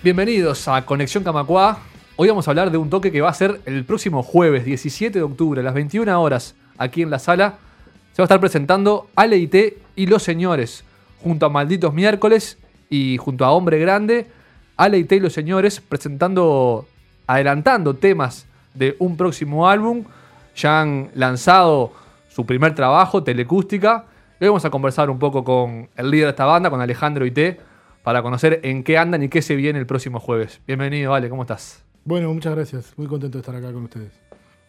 Bienvenidos 0.00 0.68
a 0.68 0.86
Conexión 0.86 1.24
Camacua. 1.24 1.80
Hoy 2.14 2.28
vamos 2.28 2.46
a 2.46 2.52
hablar 2.52 2.70
de 2.70 2.78
un 2.78 2.88
toque 2.88 3.10
que 3.10 3.20
va 3.20 3.30
a 3.30 3.34
ser 3.34 3.60
el 3.66 3.84
próximo 3.84 4.22
jueves, 4.22 4.64
17 4.64 5.18
de 5.18 5.24
octubre, 5.24 5.60
a 5.60 5.64
las 5.64 5.74
21 5.74 6.22
horas, 6.22 6.54
aquí 6.78 7.02
en 7.02 7.10
la 7.10 7.18
sala. 7.18 7.58
Se 8.12 8.22
va 8.22 8.24
a 8.24 8.26
estar 8.26 8.38
presentando 8.38 9.08
Ale 9.16 9.50
y 9.96 10.06
Los 10.06 10.22
Señores, 10.22 10.84
junto 11.20 11.46
a 11.46 11.48
Malditos 11.48 11.92
Miércoles 11.92 12.58
y 12.88 13.16
junto 13.16 13.44
a 13.44 13.50
Hombre 13.50 13.80
Grande. 13.80 14.28
Ale 14.76 14.98
y 14.98 15.18
Los 15.18 15.32
Señores 15.32 15.80
presentando, 15.80 16.86
adelantando 17.26 17.94
temas 17.94 18.46
de 18.74 18.94
un 19.00 19.16
próximo 19.16 19.68
álbum. 19.68 20.04
Ya 20.54 20.80
han 20.80 21.10
lanzado 21.14 21.92
su 22.28 22.46
primer 22.46 22.72
trabajo, 22.72 23.24
Telecústica. 23.24 24.04
Hoy 24.40 24.46
vamos 24.46 24.64
a 24.64 24.70
conversar 24.70 25.10
un 25.10 25.18
poco 25.18 25.42
con 25.42 25.88
el 25.96 26.08
líder 26.08 26.26
de 26.26 26.30
esta 26.30 26.44
banda, 26.44 26.70
con 26.70 26.80
Alejandro 26.80 27.26
Ité 27.26 27.67
para 28.02 28.22
conocer 28.22 28.60
en 28.62 28.84
qué 28.84 28.98
andan 28.98 29.22
y 29.22 29.28
qué 29.28 29.42
se 29.42 29.56
viene 29.56 29.78
el 29.78 29.86
próximo 29.86 30.20
jueves. 30.20 30.60
Bienvenido, 30.66 31.14
Ale, 31.14 31.28
¿cómo 31.28 31.42
estás? 31.42 31.84
Bueno, 32.04 32.32
muchas 32.32 32.54
gracias. 32.54 32.92
Muy 32.96 33.06
contento 33.06 33.38
de 33.38 33.40
estar 33.40 33.54
acá 33.54 33.72
con 33.72 33.84
ustedes. 33.84 34.12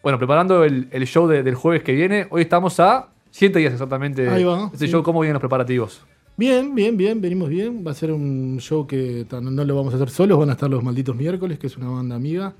Bueno, 0.02 0.18
preparando 0.18 0.64
el, 0.64 0.88
show 1.06 1.26
del 1.26 1.54
jueves 1.54 1.82
que 1.82 1.92
viene, 1.92 2.26
hoy 2.30 2.42
estamos 2.42 2.80
a 2.80 3.08
siete 3.30 3.58
días 3.58 3.72
exactamente 3.72 4.28
Ahí 4.28 4.44
va, 4.44 4.70
este 4.72 4.88
show. 4.88 5.02
¿Cómo 5.02 5.20
vienen 5.20 5.34
los 5.34 5.40
preparativos? 5.40 6.02
Bien, 6.36 6.74
bien, 6.74 6.96
bien, 6.96 7.20
venimos 7.20 7.48
bien. 7.48 7.84
Va 7.86 7.90
a 7.90 7.94
ser 7.94 8.12
un 8.12 8.58
show 8.60 8.86
que 8.86 9.26
no 9.30 9.64
lo 9.64 9.76
vamos 9.76 9.92
a 9.92 9.96
hacer 9.96 10.10
solos, 10.10 10.38
van 10.38 10.48
a 10.48 10.52
estar 10.52 10.70
los 10.70 10.82
malditos 10.82 11.14
miércoles, 11.14 11.58
que 11.58 11.66
es 11.66 11.76
una 11.76 11.90
banda 11.90 12.16
amiga. 12.16 12.54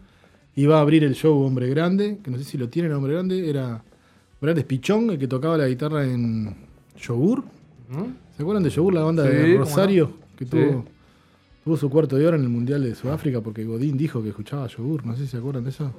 Y 0.55 0.67
va 0.67 0.79
a 0.79 0.81
abrir 0.81 1.05
el 1.05 1.15
show 1.15 1.43
Hombre 1.43 1.69
Grande, 1.69 2.19
que 2.23 2.31
no 2.31 2.37
sé 2.37 2.45
si 2.45 2.59
lo 2.59 2.69
tienen 2.69 2.93
Hombre 2.93 3.15
Grande, 3.15 3.49
era 3.49 3.83
Grande 4.41 4.65
Pichón, 4.65 5.11
el 5.11 5.19
que 5.19 5.29
tocaba 5.29 5.57
la 5.57 5.67
guitarra 5.67 6.05
en 6.05 6.55
Yogur. 6.99 7.45
¿Se 8.37 8.43
acuerdan 8.43 8.63
de 8.63 8.71
Yogur, 8.71 8.93
la 8.93 9.03
banda 9.03 9.23
de 9.23 9.57
Rosario? 9.57 10.20
Que 10.41 10.47
tuvo, 10.47 11.77
su 11.77 11.91
cuarto 11.91 12.17
de 12.17 12.27
hora 12.27 12.37
en 12.37 12.43
el 12.43 12.49
Mundial 12.49 12.83
de 12.83 12.95
Sudáfrica 12.95 13.43
porque 13.43 13.65
Godín 13.65 13.99
dijo 13.99 14.23
que 14.23 14.31
escuchaba 14.31 14.67
yogur. 14.69 15.05
No 15.05 15.15
sé 15.15 15.25
si 15.25 15.29
se 15.29 15.37
acuerdan 15.37 15.65
de 15.65 15.71
eso. 15.71 15.93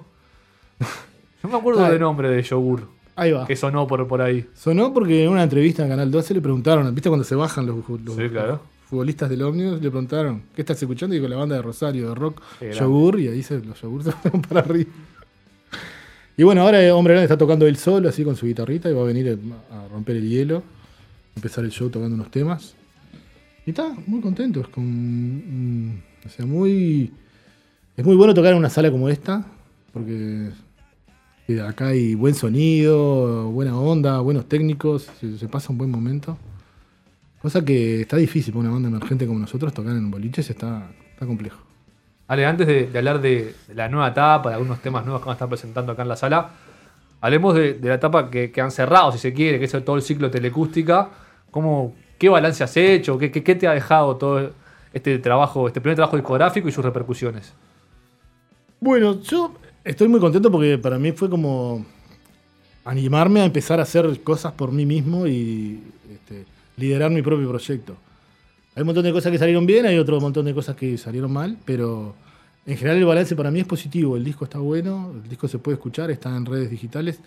Yo 1.44 1.50
me 1.50 1.58
acuerdo 1.58 1.84
del 1.88 2.00
nombre 2.00 2.30
de 2.30 2.42
yogur. 2.42 2.88
Ahí 3.16 3.32
va. 3.32 3.46
Que 3.46 3.56
sonó 3.56 3.86
por, 3.86 4.08
por 4.08 4.22
ahí. 4.22 4.48
Sonó 4.56 4.92
porque 4.94 5.26
en 5.26 5.30
una 5.30 5.44
entrevista 5.44 5.84
en 5.84 5.90
Canal 5.90 6.10
12 6.10 6.34
le 6.34 6.42
preguntaron, 6.42 6.94
¿viste 6.96 7.10
cuando 7.10 7.24
se 7.24 7.36
bajan 7.36 7.68
los, 7.68 7.86
futbolistas 8.90 9.30
del 9.30 9.44
Omnibus? 9.44 9.80
Le 9.80 9.92
preguntaron, 9.92 10.42
¿qué 10.56 10.64
estás 10.64 10.82
escuchando? 10.82 11.16
Y 11.16 11.20
dijo 11.20 11.30
la 11.30 11.38
banda 11.38 11.56
de 11.56 11.62
Rosario, 11.62 12.10
de 12.10 12.16
rock, 12.16 12.42
yogur, 12.74 13.20
y 13.20 13.28
ahí 13.28 13.44
se, 13.44 13.60
los 13.60 13.80
yogur 13.80 14.04
se 14.06 14.12
fueron 14.12 14.42
para 14.42 14.62
arriba. 14.62 14.90
Y 16.36 16.44
bueno, 16.44 16.62
ahora 16.62 16.82
el 16.84 16.92
Hombre 16.92 17.14
Grande 17.14 17.26
está 17.26 17.38
tocando 17.38 17.68
él 17.68 17.78
solo, 17.78 18.10
así 18.10 18.24
con 18.24 18.36
su 18.36 18.48
guitarrita, 18.48 18.90
y 18.90 18.94
va 18.94 19.02
a 19.02 19.06
venir 19.06 19.38
a 19.70 19.88
romper 19.90 20.16
el 20.16 20.28
hielo, 20.28 20.64
empezar 21.36 21.64
el 21.64 21.70
show 21.70 21.90
tocando 21.90 22.16
unos 22.16 22.32
temas. 22.32 22.76
Y 23.66 23.72
está 23.72 23.94
muy 24.08 24.22
contento, 24.22 24.62
es 24.62 24.68
con. 24.68 26.02
o 26.26 26.30
sea, 26.30 26.46
muy. 26.46 27.12
Es 27.96 28.06
muy 28.06 28.16
bueno 28.16 28.34
tocar 28.34 28.54
en 28.54 28.58
una 28.58 28.70
sala 28.70 28.90
como 28.90 29.10
esta, 29.10 29.46
porque 29.94 30.50
acá 31.60 31.88
hay 31.88 32.16
buen 32.16 32.34
sonido, 32.34 33.52
buena 33.52 33.78
onda, 33.78 34.20
buenos 34.22 34.48
técnicos, 34.48 35.10
se, 35.20 35.48
pasa 35.48 35.72
un 35.72 35.78
buen 35.78 35.92
momento. 35.92 36.38
Cosa 37.42 37.66
que 37.66 38.02
está 38.02 38.18
difícil 38.18 38.54
para 38.54 38.66
una 38.66 38.74
banda 38.74 38.90
emergente 38.90 39.28
como 39.28 39.40
nosotros 39.40 39.74
tocar 39.74 39.94
en 39.94 40.10
boliches, 40.10 40.50
está, 40.50 40.90
está 41.12 41.26
complejo. 41.26 41.60
Ale, 42.28 42.46
antes 42.46 42.66
de, 42.66 42.98
hablar 42.98 43.20
de, 43.20 43.54
la 43.76 43.90
nueva 43.90 44.10
etapa, 44.10 44.50
de 44.50 44.56
algunos 44.56 44.80
temas 44.80 45.04
nuevos 45.04 45.22
que 45.22 45.26
van 45.26 45.34
a 45.34 45.36
estar 45.36 45.50
presentando 45.50 45.92
acá 45.92 46.04
en 46.04 46.08
la 46.08 46.16
sala, 46.16 46.52
hablemos 47.20 47.56
de, 47.56 47.78
la 47.82 47.96
etapa 47.96 48.30
que, 48.30 48.52
que, 48.52 48.62
han 48.62 48.72
cerrado, 48.72 49.12
si 49.12 49.18
se 49.18 49.34
quiere, 49.34 49.60
que 49.60 49.66
es 49.66 49.72
todo 49.84 49.96
el 49.96 50.02
ciclo 50.02 50.32
telecústica. 50.32 51.10
¿Cómo, 51.50 51.94
¿Qué 52.22 52.30
balance 52.30 52.64
has 52.64 52.78
hecho? 52.78 53.18
¿Qué, 53.18 53.30
te 53.32 53.68
ha 53.68 53.74
dejado 53.74 54.16
todo 54.16 54.52
este 54.94 55.18
trabajo, 55.18 55.66
este 55.66 55.82
primer 55.82 55.96
trabajo 55.96 56.18
discográfico 56.18 56.70
y 56.70 56.72
sus 56.72 56.86
repercusiones? 56.86 57.52
Bueno, 58.80 59.20
yo 59.24 59.56
estoy 59.84 60.08
muy 60.08 60.20
contento 60.20 60.52
porque 60.52 60.78
para 60.78 61.00
mí 61.00 61.14
fue 61.14 61.32
como 61.32 61.84
animarme 62.86 63.42
a 63.42 63.46
empezar 63.46 63.80
a 63.80 63.84
hacer 63.84 64.22
cosas 64.22 64.54
por 64.54 64.72
mí 64.72 64.86
mismo 64.86 65.26
y 65.26 65.82
este, 66.14 66.46
liderar 66.78 67.10
mi 67.10 67.24
propio 67.24 67.50
proyecto. 67.50 67.96
Hay 68.76 68.82
un 68.82 68.86
montón 68.86 69.04
de 69.04 69.14
cosas 69.14 69.32
que 69.32 69.40
salieron 69.40 69.66
bien, 69.66 69.88
hay 69.88 69.98
otro 69.98 70.22
montón 70.22 70.46
de 70.46 70.54
cosas 70.54 70.76
que 70.76 71.00
salieron 71.00 71.34
mal, 71.34 71.58
pero 71.66 72.14
en 72.68 72.78
general 72.78 73.00
el 73.00 73.06
balance 73.06 73.36
para 73.36 73.50
mí 73.50 73.62
es 73.62 73.66
positivo. 73.66 74.16
El 74.16 74.24
disco 74.24 74.44
está 74.44 74.60
bueno, 74.60 75.12
el 75.24 75.28
disco 75.28 75.48
se 75.48 75.58
puede 75.58 75.78
escuchar, 75.78 76.12
está 76.12 76.38
en 76.38 76.46
redes 76.46 76.70
digitales. 76.70 77.20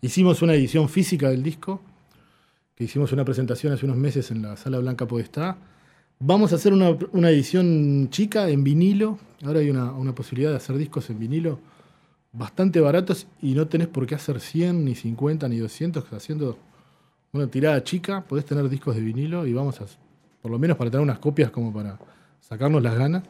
Hicimos 0.00 0.40
una 0.40 0.54
edición 0.54 0.88
física 0.88 1.28
del 1.28 1.42
disco 1.42 1.82
que 2.78 2.84
hicimos 2.84 3.10
una 3.10 3.24
presentación 3.24 3.72
hace 3.72 3.86
unos 3.86 3.96
meses 3.96 4.30
en 4.30 4.40
la 4.40 4.56
Sala 4.56 4.78
Blanca 4.78 5.04
Podestá. 5.04 5.58
Vamos 6.20 6.52
a 6.52 6.54
hacer 6.54 6.72
una, 6.72 7.28
edición 7.28 8.08
chica 8.08 8.48
en 8.50 8.62
vinilo. 8.62 9.18
Ahora 9.44 9.58
hay 9.58 9.68
una, 9.68 10.14
posibilidad 10.14 10.50
de 10.50 10.58
hacer 10.58 10.78
discos 10.78 11.10
en 11.10 11.18
vinilo 11.18 11.58
bastante 12.30 12.78
baratos 12.78 13.26
y 13.42 13.54
no 13.54 13.66
tenés 13.66 13.88
por 13.88 14.06
qué 14.06 14.14
hacer 14.14 14.38
100, 14.38 14.84
ni 14.84 14.94
50, 14.94 15.48
ni 15.48 15.56
200. 15.56 16.04
Haciendo 16.12 16.56
una 17.32 17.48
tirada 17.48 17.82
chica 17.82 18.22
podés 18.22 18.44
tener 18.44 18.68
discos 18.68 18.94
de 18.94 19.00
vinilo 19.00 19.44
y 19.44 19.52
vamos 19.52 19.80
a, 19.80 19.86
por 20.40 20.52
lo 20.52 20.60
menos 20.60 20.76
para 20.76 20.88
tener 20.88 21.02
unas 21.02 21.18
copias 21.18 21.50
como 21.50 21.72
para 21.72 21.98
sacarnos 22.38 22.80
las 22.80 22.96
ganas. 22.96 23.24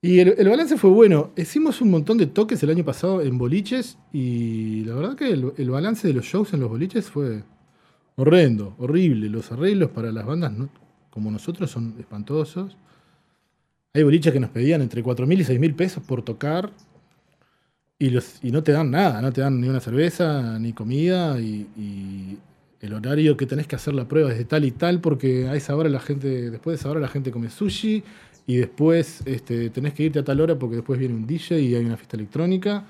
Y 0.00 0.20
el, 0.20 0.48
balance 0.48 0.78
fue 0.78 0.88
bueno. 0.88 1.32
Hicimos 1.36 1.82
un 1.82 1.90
montón 1.90 2.16
de 2.16 2.28
toques 2.28 2.62
el 2.62 2.70
año 2.70 2.82
pasado 2.82 3.20
en 3.20 3.36
boliches 3.36 3.98
y 4.10 4.84
la 4.86 4.94
verdad 4.94 5.16
que 5.16 5.28
el 5.28 5.70
balance 5.70 6.08
de 6.08 6.14
los 6.14 6.24
shows 6.24 6.54
en 6.54 6.60
los 6.60 6.70
boliches 6.70 7.10
fue, 7.10 7.42
Horrendo, 8.16 8.74
horrible. 8.78 9.28
Los 9.28 9.52
arreglos 9.52 9.90
para 9.90 10.12
las 10.12 10.26
bandas 10.26 10.52
como 11.10 11.30
nosotros 11.30 11.70
son 11.70 11.94
espantosos. 11.98 12.76
Hay 13.94 14.02
boliches 14.02 14.32
que 14.32 14.40
nos 14.40 14.50
pedían 14.50 14.80
entre 14.80 15.04
4.000 15.04 15.40
y 15.40 15.44
6.000 15.44 15.76
pesos 15.76 16.02
por 16.02 16.22
tocar 16.22 16.70
y, 17.98 18.10
los, 18.10 18.42
y 18.42 18.50
no 18.50 18.62
te 18.62 18.72
dan 18.72 18.90
nada, 18.90 19.20
no 19.20 19.32
te 19.32 19.42
dan 19.42 19.60
ni 19.60 19.68
una 19.68 19.80
cerveza, 19.80 20.58
ni 20.58 20.72
comida 20.72 21.38
y, 21.38 22.38
el 22.80 22.94
horario 22.94 23.36
que 23.36 23.46
tenés 23.46 23.68
que 23.68 23.76
hacer 23.76 23.94
la 23.94 24.08
prueba 24.08 24.32
es 24.32 24.38
de 24.38 24.44
tal 24.44 24.64
y 24.64 24.72
tal 24.72 25.00
porque 25.00 25.46
a 25.46 25.54
esa 25.54 25.76
hora 25.76 25.88
la 25.88 26.00
gente, 26.00 26.50
después 26.50 26.76
de 26.76 26.80
esa 26.80 26.90
hora 26.90 26.98
la 26.98 27.06
gente 27.06 27.30
come 27.30 27.48
sushi 27.48 28.02
y 28.44 28.56
después 28.56 29.22
este, 29.24 29.70
tenés 29.70 29.94
que 29.94 30.02
irte 30.02 30.18
a 30.18 30.24
tal 30.24 30.40
hora 30.40 30.58
porque 30.58 30.74
después 30.74 30.98
viene 30.98 31.14
un 31.14 31.24
DJ 31.24 31.60
y 31.60 31.76
hay 31.76 31.84
una 31.84 31.96
fiesta 31.96 32.16
electrónica 32.16 32.84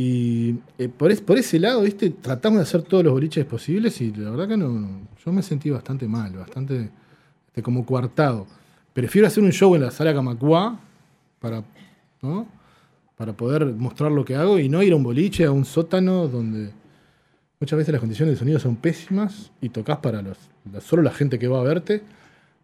y 0.00 0.54
eh, 0.78 0.88
por, 0.88 1.10
ese 1.10 1.58
lado, 1.58 1.82
¿viste? 1.82 2.10
tratamos 2.10 2.58
de 2.58 2.62
hacer 2.62 2.82
todos 2.82 3.02
los 3.02 3.12
boliches 3.12 3.44
posibles 3.44 4.00
y 4.00 4.12
la 4.12 4.30
verdad 4.30 4.46
que 4.46 4.56
no, 4.56 5.00
yo 5.26 5.32
me 5.32 5.42
sentí 5.42 5.70
bastante 5.70 6.06
mal, 6.06 6.34
bastante 6.34 6.90
este, 7.48 7.64
como 7.64 7.84
coartado. 7.84 8.46
Prefiero 8.92 9.26
hacer 9.26 9.42
un 9.42 9.50
show 9.50 9.74
en 9.74 9.82
la 9.82 9.90
sala 9.90 10.14
Camacua 10.14 10.78
para, 11.40 11.64
para 13.16 13.32
poder 13.32 13.66
mostrar 13.66 14.12
lo 14.12 14.24
que 14.24 14.36
hago 14.36 14.60
y 14.60 14.68
no 14.68 14.84
ir 14.84 14.92
a 14.92 14.96
un 14.96 15.02
boliche, 15.02 15.46
a 15.46 15.50
un 15.50 15.64
sótano 15.64 16.28
donde 16.28 16.70
muchas 17.58 17.76
veces 17.76 17.90
las 17.90 17.98
condiciones 17.98 18.36
de 18.36 18.38
sonido 18.38 18.60
son 18.60 18.76
pésimas 18.76 19.50
y 19.60 19.70
tocas 19.70 19.96
para 19.96 20.22
los, 20.22 20.38
solo 20.80 21.02
la 21.02 21.10
gente 21.10 21.40
que 21.40 21.48
va 21.48 21.58
a 21.58 21.64
verte. 21.64 22.04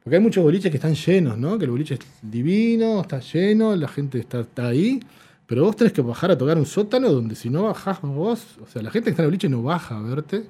Porque 0.05 0.19
hay 0.19 0.23
muchos 0.23 0.45
boliches 0.45 0.71
que 0.71 0.77
están 0.77 0.95
llenos, 0.95 1.37
¿no? 1.37 1.59
Que 1.59 1.65
el 1.65 1.73
boliche 1.73 1.95
es 1.95 2.01
divino, 2.23 3.01
está 3.01 3.19
lleno, 3.19 3.75
la 3.75 3.89
gente 3.89 4.21
está, 4.21 4.43
está 4.43 4.69
ahí 4.69 5.01
pero 5.47 5.65
vos 5.65 5.77
tenés 5.77 5.93
que 5.93 6.01
bajar 6.01 6.31
a 6.31 6.39
tocar 6.39 6.57
un 6.57 6.67
sótano 6.67 7.11
donde 7.13 7.35
si 7.35 7.51
no 7.51 7.65
bajás 7.65 8.01
vos, 8.01 8.57
o 8.63 8.67
sea, 8.67 8.83
la 8.83 8.91
gente 8.91 9.07
que 9.07 9.11
está 9.11 9.23
en 9.23 9.27
el 9.27 9.31
boliche 9.31 9.49
no 9.49 9.63
baja 9.63 9.99
a 9.99 10.03
verte. 10.03 10.47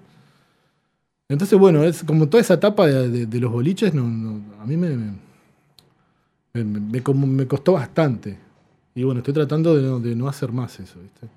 Entonces, 1.28 1.58
bueno, 1.58 1.82
es 1.84 2.04
como 2.04 2.28
toda 2.28 2.40
esa 2.42 2.54
etapa 2.54 2.86
de, 2.86 3.40
los 3.40 3.50
boliches, 3.50 3.92
a 3.92 4.66
mí 4.66 4.76
me, 4.76 5.14
me, 6.52 7.46
costó 7.46 7.72
bastante. 7.72 8.38
Y 8.94 9.02
bueno, 9.02 9.18
estoy 9.20 9.34
tratando 9.34 9.98
de 9.98 10.14
no, 10.14 10.28
hacer 10.28 10.52
más 10.52 10.78
eso, 10.78 11.00
¿viste? 11.00 11.28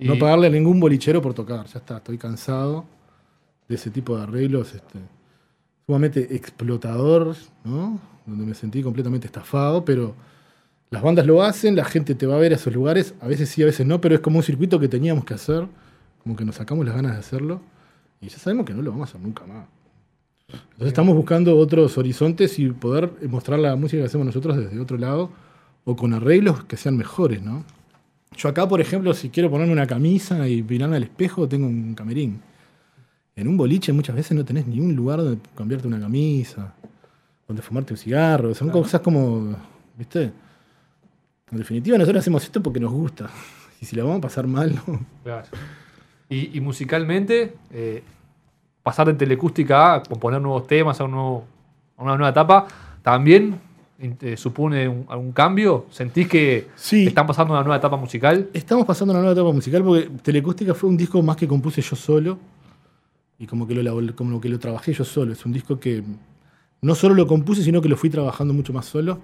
No 0.00 0.18
pagarle 0.18 0.48
a 0.48 0.50
ningún 0.50 0.80
bolichero 0.80 1.22
por 1.22 1.32
tocar, 1.32 1.66
ya 1.66 1.78
está, 1.78 1.98
estoy 1.98 2.18
cansado 2.18 2.84
de 3.68 3.74
ese 3.76 3.90
tipo 3.90 4.16
de 4.16 4.24
arreglos, 4.24 4.74
este, 4.74 4.98
sumamente 5.86 6.34
explotador, 6.34 7.36
¿no? 7.64 8.00
Donde 8.26 8.44
me 8.44 8.54
sentí 8.54 8.82
completamente 8.82 9.26
estafado, 9.26 9.84
pero 9.84 10.14
las 10.90 11.02
bandas 11.02 11.26
lo 11.26 11.42
hacen, 11.42 11.76
la 11.76 11.84
gente 11.84 12.14
te 12.14 12.26
va 12.26 12.34
a 12.34 12.38
ver 12.38 12.52
a 12.52 12.56
esos 12.56 12.74
lugares, 12.74 13.14
a 13.20 13.28
veces 13.28 13.48
sí, 13.48 13.62
a 13.62 13.66
veces 13.66 13.86
no, 13.86 14.00
pero 14.00 14.16
es 14.16 14.20
como 14.20 14.38
un 14.38 14.42
circuito 14.42 14.80
que 14.80 14.88
teníamos 14.88 15.24
que 15.24 15.34
hacer, 15.34 15.66
como 16.22 16.36
que 16.36 16.44
nos 16.44 16.56
sacamos 16.56 16.84
las 16.84 16.96
ganas 16.96 17.12
de 17.12 17.18
hacerlo, 17.18 17.60
y 18.20 18.28
ya 18.28 18.38
sabemos 18.38 18.66
que 18.66 18.74
no 18.74 18.82
lo 18.82 18.90
vamos 18.90 19.08
a 19.08 19.10
hacer 19.10 19.20
nunca 19.20 19.46
más. 19.46 19.66
Entonces 20.48 20.88
estamos 20.88 21.14
buscando 21.14 21.56
otros 21.56 21.96
horizontes 21.96 22.58
y 22.58 22.70
poder 22.70 23.12
mostrar 23.28 23.60
la 23.60 23.76
música 23.76 24.02
que 24.02 24.06
hacemos 24.06 24.26
nosotros 24.26 24.56
desde 24.56 24.80
otro 24.80 24.98
lado 24.98 25.30
o 25.84 25.94
con 25.94 26.12
arreglos 26.12 26.64
que 26.64 26.76
sean 26.76 26.96
mejores, 26.96 27.40
¿no? 27.40 27.64
Yo 28.36 28.48
acá, 28.48 28.68
por 28.68 28.80
ejemplo, 28.80 29.14
si 29.14 29.30
quiero 29.30 29.50
ponerme 29.50 29.72
una 29.72 29.86
camisa 29.86 30.48
y 30.48 30.62
mirarme 30.62 30.96
al 30.96 31.04
espejo, 31.04 31.48
tengo 31.48 31.66
un 31.66 31.94
camerín. 31.94 32.40
En 33.36 33.48
un 33.48 33.56
boliche 33.56 33.92
muchas 33.92 34.16
veces 34.16 34.36
no 34.36 34.44
tenés 34.44 34.66
ni 34.66 34.80
un 34.80 34.94
lugar 34.94 35.18
donde 35.18 35.40
cambiarte 35.54 35.86
una 35.86 36.00
camisa, 36.00 36.74
donde 37.46 37.62
fumarte 37.62 37.92
un 37.92 37.98
cigarro. 37.98 38.54
Son 38.54 38.70
cosas 38.70 39.00
como, 39.00 39.56
¿viste? 39.96 40.32
En 41.52 41.58
definitiva, 41.58 41.98
nosotros 41.98 42.20
hacemos 42.20 42.44
esto 42.44 42.62
porque 42.62 42.80
nos 42.80 42.92
gusta. 42.92 43.28
Y 43.80 43.86
si 43.86 43.96
la 43.96 44.04
vamos 44.04 44.18
a 44.18 44.22
pasar 44.22 44.46
mal, 44.46 44.74
¿no? 44.86 45.00
Claro. 45.24 45.46
Y, 46.28 46.56
y 46.56 46.60
musicalmente, 46.60 47.54
eh, 47.72 48.02
pasar 48.82 49.08
de 49.08 49.14
telecústica 49.14 49.94
a 49.94 50.02
componer 50.02 50.40
nuevos 50.40 50.66
temas, 50.66 51.00
a, 51.00 51.04
un 51.04 51.10
nuevo- 51.12 51.44
a 51.96 52.02
una 52.04 52.16
nueva 52.16 52.30
etapa, 52.30 52.66
también 53.02 53.58
eh, 53.98 54.36
supone 54.36 54.88
un- 54.88 55.06
algún 55.08 55.32
cambio. 55.32 55.86
¿Sentís 55.90 56.28
que 56.28 56.68
Sí. 56.76 57.06
están 57.06 57.26
pasando 57.26 57.52
una 57.52 57.62
nueva 57.62 57.76
etapa 57.76 57.96
musical? 57.96 58.48
Estamos 58.54 58.86
pasando 58.86 59.12
una 59.12 59.20
nueva 59.20 59.32
etapa 59.34 59.52
musical 59.52 59.82
porque 59.82 60.08
Telecústica 60.22 60.72
fue 60.74 60.88
un 60.88 60.96
disco 60.96 61.20
más 61.22 61.36
que 61.36 61.48
compuse 61.48 61.82
yo 61.82 61.96
solo 61.96 62.38
y 63.38 63.46
como 63.46 63.66
que 63.66 63.74
lo, 63.74 64.14
como 64.16 64.40
que 64.40 64.48
lo 64.48 64.58
trabajé 64.58 64.92
yo 64.92 65.04
solo. 65.04 65.32
Es 65.32 65.44
un 65.44 65.52
disco 65.52 65.78
que 65.80 66.02
no 66.82 66.94
solo 66.94 67.14
lo 67.14 67.26
compuse, 67.26 67.62
sino 67.62 67.82
que 67.82 67.88
lo 67.88 67.96
fui 67.96 68.08
trabajando 68.08 68.54
mucho 68.54 68.72
más 68.72 68.86
solo. 68.86 69.18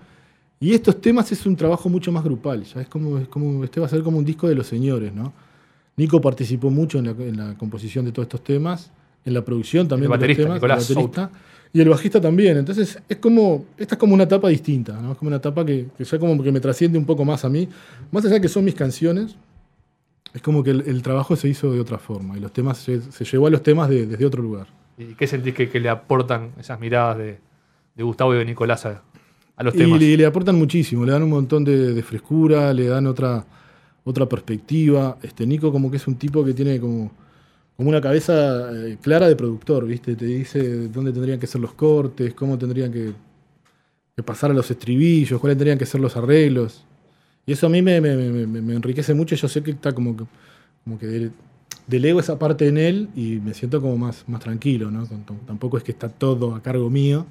Y 0.59 0.73
estos 0.73 1.01
temas 1.01 1.31
es 1.33 1.45
un 1.47 1.55
trabajo 1.57 1.89
mucho 1.89 2.11
más 2.13 2.25
grupal. 2.25 2.65
Ya 2.65 2.81
es 2.81 2.89
como, 2.89 3.19
es 3.19 3.29
como 3.29 3.63
este 3.65 3.81
va 3.81 3.87
a 3.87 3.89
ser 3.91 4.03
como 4.03 4.19
un 4.19 4.25
disco 4.25 4.49
de 4.49 4.55
los 4.55 4.67
señores, 4.67 5.13
¿no? 5.13 5.33
Nico 5.97 6.21
participó 6.21 6.71
mucho 6.71 6.99
en 6.99 7.05
la, 7.07 7.11
en 7.13 7.37
la 7.37 7.55
composición 7.59 8.05
de 8.05 8.13
todos 8.13 8.27
estos 8.27 8.43
temas, 8.45 8.91
en 9.25 9.35
la 9.35 9.45
producción 9.45 9.89
también 9.89 10.13
El 10.13 10.19
de 10.21 10.27
los 10.29 10.37
baterista, 10.37 10.43
temas, 10.45 10.57
Nicolás 10.57 10.91
el 10.91 10.97
baterista, 10.97 11.31
y 11.73 11.81
el 11.81 11.89
bajista 11.89 12.21
también. 12.21 12.57
Entonces 12.59 12.99
es 13.09 13.17
como, 13.19 13.65
esta 13.77 13.95
es 13.95 13.99
como 13.99 14.15
una 14.15 14.25
etapa 14.25 14.49
distinta, 14.49 14.99
¿no? 15.01 15.13
Es 15.13 15.19
como 15.19 15.29
una 15.29 15.39
etapa 15.39 15.65
que, 15.65 15.89
que 15.97 16.05
ya 16.05 16.19
como 16.19 16.43
que 16.43 16.53
me 16.53 16.61
trasciende 16.61 16.99
un 16.99 17.05
poco 17.07 17.25
más 17.25 17.45
a 17.45 17.49
mí. 17.49 17.69
Más 18.11 18.25
allá 18.25 18.35
de 18.35 18.41
que 18.41 18.49
son 18.49 18.65
mis 18.65 18.75
canciones, 18.75 19.37
es 20.33 20.43
como 20.43 20.63
que 20.63 20.71
el, 20.71 20.83
el 20.87 21.03
trabajo 21.03 21.35
se 21.37 21.49
hizo 21.49 21.73
de 21.73 21.81
otra 21.81 21.99
forma 21.99 22.37
y 22.37 22.41
los 22.41 22.53
temas 22.53 22.79
se, 22.79 23.01
se 23.01 23.25
llevó 23.25 23.47
a 23.47 23.51
los 23.51 23.63
temas 23.63 23.89
de- 23.89 24.07
desde 24.07 24.25
otro 24.27 24.43
lugar. 24.43 24.67
¿Y 24.99 25.15
qué 25.15 25.27
sentís 25.27 25.55
que, 25.55 25.69
que 25.69 25.81
le 25.81 25.89
aportan 25.89 26.53
esas 26.59 26.79
miradas 26.81 27.19
de, 27.19 27.39
de 27.95 28.03
Gustavo 28.03 28.35
y 28.35 28.39
de 28.39 28.45
Nicolás 28.45 28.85
a, 28.87 29.03
a 29.57 29.63
los 29.65 29.75
Y 29.75 29.99
le, 29.99 30.17
le 30.17 30.27
aportan 30.27 30.57
muchísimo, 30.57 31.05
le 31.05 31.13
dan 31.13 31.23
un 31.25 31.31
montón 31.31 31.65
de, 31.65 31.93
de 31.95 32.03
frescura, 32.03 32.73
le 32.73 32.87
dan 32.87 33.07
otra, 33.07 33.45
otra 34.05 34.27
perspectiva. 34.29 35.19
Este 35.23 35.47
Nico 35.47 35.73
como 35.73 35.91
que 35.91 35.97
es 35.99 36.07
un 36.07 36.17
tipo 36.17 36.45
que 36.45 36.55
tiene 36.55 36.81
como, 36.81 37.11
como 37.77 37.89
una 37.91 38.01
cabeza 38.01 38.71
eh, 38.89 38.99
clara 39.03 39.29
de 39.29 39.37
productor, 39.37 39.87
¿viste? 39.87 40.17
Te 40.17 40.27
dice 40.27 40.89
dónde 40.89 41.13
tendrían 41.13 41.41
que 41.41 41.47
ser 41.49 41.61
los 41.63 41.75
cortes, 41.75 42.35
cómo 42.35 42.59
tendrían 42.59 42.93
que, 42.93 43.13
que 44.17 44.23
pasar 44.23 44.51
a 44.51 44.55
los 44.55 44.71
estribillos, 44.71 45.41
cuáles 45.41 45.59
tendrían 45.59 45.79
que 45.79 45.87
ser 45.87 46.01
los 46.01 46.17
arreglos. 46.17 46.85
Y 47.47 47.53
eso 47.53 47.67
a 47.67 47.71
mí 47.71 47.83
me, 47.83 48.01
me- 48.01 48.17
me- 48.17 48.47
me- 48.63 48.75
enriquece 48.75 49.15
mucho. 49.15 49.37
Yo 49.37 49.49
sé 49.49 49.63
que 49.63 49.73
está 49.73 49.93
como 49.95 50.17
que, 50.17 50.25
como 50.85 50.99
que 50.99 51.07
de- 51.07 51.31
delego 51.87 52.21
esa 52.21 52.39
parte 52.39 52.69
en 52.69 52.79
él 52.79 53.11
y 53.17 53.41
me 53.41 53.55
siento 53.55 53.81
como 53.83 53.99
más, 53.99 54.25
más 54.29 54.41
tranquilo, 54.43 54.91
¿no? 54.91 55.07
Tampoco 55.47 55.79
es 55.79 55.85
que 55.85 55.93
está 55.93 56.09
todo 56.11 56.55
a 56.55 56.63
cargo 56.63 56.91
mío. 56.91 57.27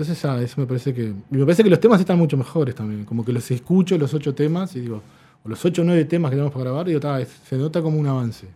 Entonces, 0.00 0.24
ah, 0.24 0.40
eso 0.40 0.58
me 0.58 0.66
parece 0.66 0.94
que. 0.94 1.02
Y 1.30 1.36
me 1.36 1.44
parece 1.44 1.62
que 1.62 1.68
los 1.68 1.78
temas 1.78 2.00
están 2.00 2.16
mucho 2.16 2.34
mejores 2.38 2.74
también. 2.74 3.04
Como 3.04 3.22
que 3.22 3.32
los 3.34 3.50
escucho, 3.50 3.98
los 3.98 4.14
ocho 4.14 4.34
temas, 4.34 4.74
y 4.76 4.80
digo, 4.80 5.02
o 5.44 5.48
los 5.48 5.62
ocho 5.64 5.82
o 5.82 5.84
nueve 5.84 6.06
temas 6.06 6.30
que 6.30 6.36
tenemos 6.36 6.52
para 6.52 6.64
grabar, 6.64 6.86
y 6.86 6.90
digo, 6.92 7.00
"Ta, 7.00 7.20
es- 7.20 7.28
se 7.46 7.58
nota 7.58 7.82
como 7.82 7.98
un 7.98 8.06
avance, 8.06 8.46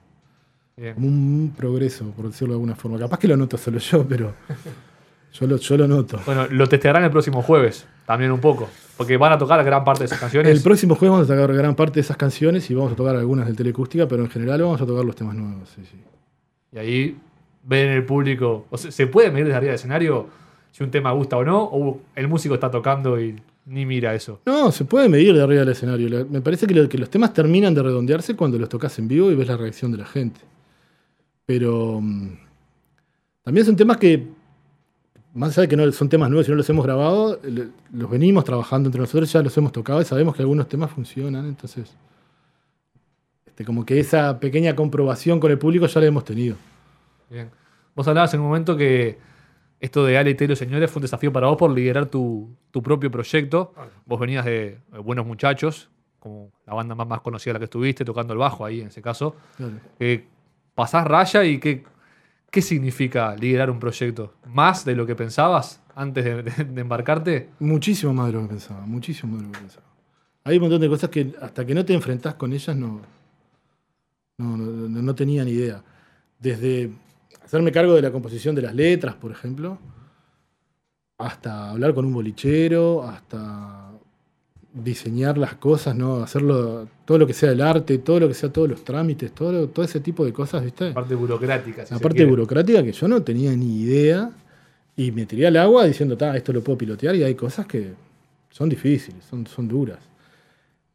Bien. 0.74 0.94
como 0.94 1.06
un 1.06 1.52
progreso, 1.54 2.06
por 2.12 2.26
decirlo 2.28 2.54
de 2.54 2.56
alguna 2.56 2.74
forma. 2.76 2.98
Capaz 2.98 3.18
que 3.18 3.28
lo 3.28 3.36
noto 3.36 3.58
solo 3.58 3.76
yo, 3.78 4.06
pero 4.08 4.32
yo 5.34 5.46
lo, 5.46 5.56
yo 5.58 5.76
lo 5.76 5.86
noto. 5.86 6.18
Bueno, 6.24 6.46
lo 6.50 6.66
testearán 6.66 7.04
el 7.04 7.10
próximo 7.10 7.42
jueves, 7.42 7.86
también 8.06 8.32
un 8.32 8.40
poco. 8.40 8.68
Porque 8.96 9.18
van 9.18 9.32
a 9.34 9.36
tocar 9.38 9.62
gran 9.64 9.84
parte 9.84 10.00
de 10.00 10.06
esas 10.06 10.20
canciones. 10.20 10.50
El 10.50 10.62
próximo 10.62 10.94
jueves 10.94 11.12
vamos 11.12 11.30
a 11.30 11.34
tocar 11.34 11.54
gran 11.54 11.74
parte 11.74 11.96
de 11.96 12.00
esas 12.00 12.16
canciones 12.16 12.70
y 12.70 12.74
vamos 12.74 12.92
a 12.92 12.96
tocar 12.96 13.16
algunas 13.16 13.46
del 13.46 13.54
Telecústica, 13.56 14.08
pero 14.08 14.22
en 14.22 14.30
general 14.30 14.62
vamos 14.62 14.80
a 14.80 14.86
tocar 14.86 15.04
los 15.04 15.14
temas 15.14 15.34
nuevos. 15.34 15.68
Sí, 15.76 15.82
sí. 15.90 15.98
Y 16.72 16.78
ahí 16.78 17.18
ven 17.64 17.90
el 17.90 18.04
público. 18.06 18.66
O 18.70 18.78
sea, 18.78 18.90
¿Se 18.90 19.06
puede 19.08 19.30
medir 19.30 19.44
desde 19.46 19.56
arriba 19.58 19.70
del 19.72 19.74
escenario 19.78 20.42
si 20.74 20.82
un 20.82 20.90
tema 20.90 21.12
gusta 21.12 21.36
o 21.36 21.44
no? 21.44 21.62
¿O 21.62 22.00
el 22.16 22.26
músico 22.26 22.54
está 22.54 22.68
tocando 22.68 23.20
y 23.20 23.40
ni 23.66 23.86
mira 23.86 24.12
eso? 24.12 24.40
No, 24.44 24.72
se 24.72 24.84
puede 24.84 25.08
medir 25.08 25.32
de 25.32 25.40
arriba 25.40 25.60
del 25.60 25.68
escenario. 25.68 26.26
Me 26.28 26.40
parece 26.40 26.66
que, 26.66 26.74
lo- 26.74 26.88
que 26.88 26.98
los 26.98 27.08
temas 27.08 27.32
terminan 27.32 27.72
de 27.74 27.82
redondearse 27.84 28.34
cuando 28.34 28.58
los 28.58 28.68
tocas 28.68 28.98
en 28.98 29.06
vivo 29.06 29.30
y 29.30 29.36
ves 29.36 29.46
la 29.46 29.56
reacción 29.56 29.92
de 29.92 29.98
la 29.98 30.04
gente. 30.04 30.40
Pero 31.46 32.00
mm, 32.02 32.28
también 33.44 33.64
son 33.64 33.76
temas 33.76 33.98
que, 33.98 34.26
más 35.32 35.50
allá 35.52 35.62
de 35.62 35.68
que 35.68 35.76
no 35.76 35.92
son 35.92 36.08
temas 36.08 36.28
nuevos 36.28 36.48
y 36.48 36.50
no 36.50 36.56
los 36.56 36.68
hemos 36.68 36.84
grabado, 36.84 37.38
los 37.92 38.10
venimos 38.10 38.42
trabajando 38.44 38.88
entre 38.88 39.00
nosotros, 39.00 39.32
ya 39.32 39.42
los 39.42 39.56
hemos 39.56 39.70
tocado 39.70 40.00
y 40.00 40.04
sabemos 40.04 40.34
que 40.34 40.42
algunos 40.42 40.68
temas 40.68 40.90
funcionan. 40.90 41.46
Entonces, 41.46 41.94
este, 43.46 43.64
como 43.64 43.86
que 43.86 44.00
esa 44.00 44.40
pequeña 44.40 44.74
comprobación 44.74 45.38
con 45.38 45.50
el 45.52 45.58
público 45.58 45.86
ya 45.86 46.00
la 46.00 46.06
hemos 46.06 46.24
tenido. 46.24 46.56
Bien. 47.30 47.48
Vos 47.94 48.08
hablabas 48.08 48.34
en 48.34 48.40
un 48.40 48.46
momento 48.48 48.76
que 48.76 49.18
esto 49.84 50.04
de 50.04 50.16
Ale 50.18 50.30
y 50.30 50.34
Telo, 50.34 50.56
señores, 50.56 50.90
fue 50.90 51.00
un 51.00 51.02
desafío 51.02 51.32
para 51.32 51.46
vos 51.48 51.56
por 51.56 51.70
liderar 51.70 52.06
tu, 52.06 52.54
tu 52.70 52.82
propio 52.82 53.10
proyecto. 53.10 53.74
Vos 54.06 54.18
venías 54.18 54.44
de 54.44 54.78
Buenos 55.02 55.26
Muchachos, 55.26 55.90
como 56.18 56.50
la 56.66 56.74
banda 56.74 56.94
más, 56.94 57.06
más 57.06 57.20
conocida 57.20 57.50
de 57.50 57.54
la 57.54 57.58
que 57.60 57.64
estuviste, 57.66 58.04
tocando 58.04 58.32
el 58.32 58.38
bajo 58.38 58.64
ahí 58.64 58.80
en 58.80 58.88
ese 58.88 59.02
caso. 59.02 59.36
Claro. 59.56 59.74
Eh, 60.00 60.26
pasás 60.74 61.06
raya 61.06 61.44
y 61.44 61.58
qué, 61.60 61.84
qué 62.50 62.62
significa 62.62 63.36
liderar 63.36 63.70
un 63.70 63.78
proyecto. 63.78 64.34
¿Más 64.46 64.84
de 64.84 64.96
lo 64.96 65.04
que 65.06 65.14
pensabas 65.14 65.82
antes 65.94 66.24
de, 66.24 66.42
de- 66.42 66.64
de 66.64 66.80
embarcarte? 66.80 67.50
Muchísimo 67.60 68.14
más 68.14 68.28
de 68.28 68.32
lo 68.32 68.42
que 68.42 68.48
pensaba, 68.48 68.86
muchísimo 68.86 69.32
más 69.34 69.42
de 69.42 69.46
lo 69.48 69.52
que 69.52 69.58
pensaba. 69.60 69.86
Hay 70.44 70.56
un 70.56 70.62
montón 70.62 70.80
de 70.80 70.88
cosas 70.88 71.10
que 71.10 71.34
hasta 71.42 71.64
que 71.66 71.74
no 71.74 71.84
te 71.84 71.92
enfrentás 71.94 72.34
con 72.34 72.52
ellas 72.52 72.74
no, 72.76 73.00
no, 74.38 74.56
no, 74.56 74.88
no- 74.88 75.02
no 75.02 75.14
tenía 75.14 75.44
ni 75.44 75.52
idea. 75.52 75.82
Desde 76.38 76.90
hacerme 77.44 77.70
cargo 77.72 77.94
de 77.94 78.02
la 78.02 78.10
composición 78.10 78.54
de 78.54 78.62
las 78.62 78.74
letras, 78.74 79.14
por 79.14 79.30
ejemplo, 79.32 79.78
hasta 81.18 81.70
hablar 81.70 81.94
con 81.94 82.04
un 82.04 82.12
bolichero, 82.14 83.02
hasta 83.04 83.90
diseñar 84.72 85.38
las 85.38 85.54
cosas, 85.54 85.94
¿no? 85.94 86.16
Hacerlo, 86.16 86.88
todo 87.04 87.18
lo 87.18 87.26
que 87.26 87.32
sea 87.32 87.52
el 87.52 87.60
arte, 87.60 87.98
todo 87.98 88.18
lo 88.20 88.28
que 88.28 88.34
sea 88.34 88.52
todos 88.52 88.68
los 88.68 88.82
trámites, 88.82 89.32
todo, 89.32 89.52
lo- 89.52 89.68
todo 89.68 89.84
ese 89.84 90.00
tipo 90.00 90.24
de 90.24 90.32
cosas, 90.32 90.64
¿viste? 90.64 90.88
La 90.88 90.94
parte 90.94 91.14
burocrática. 91.14 91.86
si 91.86 91.94
la 91.94 92.00
parte 92.00 92.24
burocrática 92.30 92.82
que 92.82 92.92
yo 92.92 93.06
no 93.08 93.22
tenía 93.22 93.54
ni 93.54 93.82
idea 93.82 94.30
y 94.96 95.12
me 95.12 95.26
tiré 95.26 95.46
al 95.46 95.56
agua 95.58 95.84
diciendo, 95.86 96.16
"Ta, 96.16 96.36
esto 96.36 96.52
lo 96.52 96.62
puedo 96.62 96.78
pilotear 96.78 97.14
y 97.14 97.22
hay 97.22 97.36
cosas 97.36 97.66
que 97.66 97.92
son 98.50 98.68
difíciles, 98.68 99.24
son, 99.24 99.46
son 99.46 99.68
duras. 99.68 99.98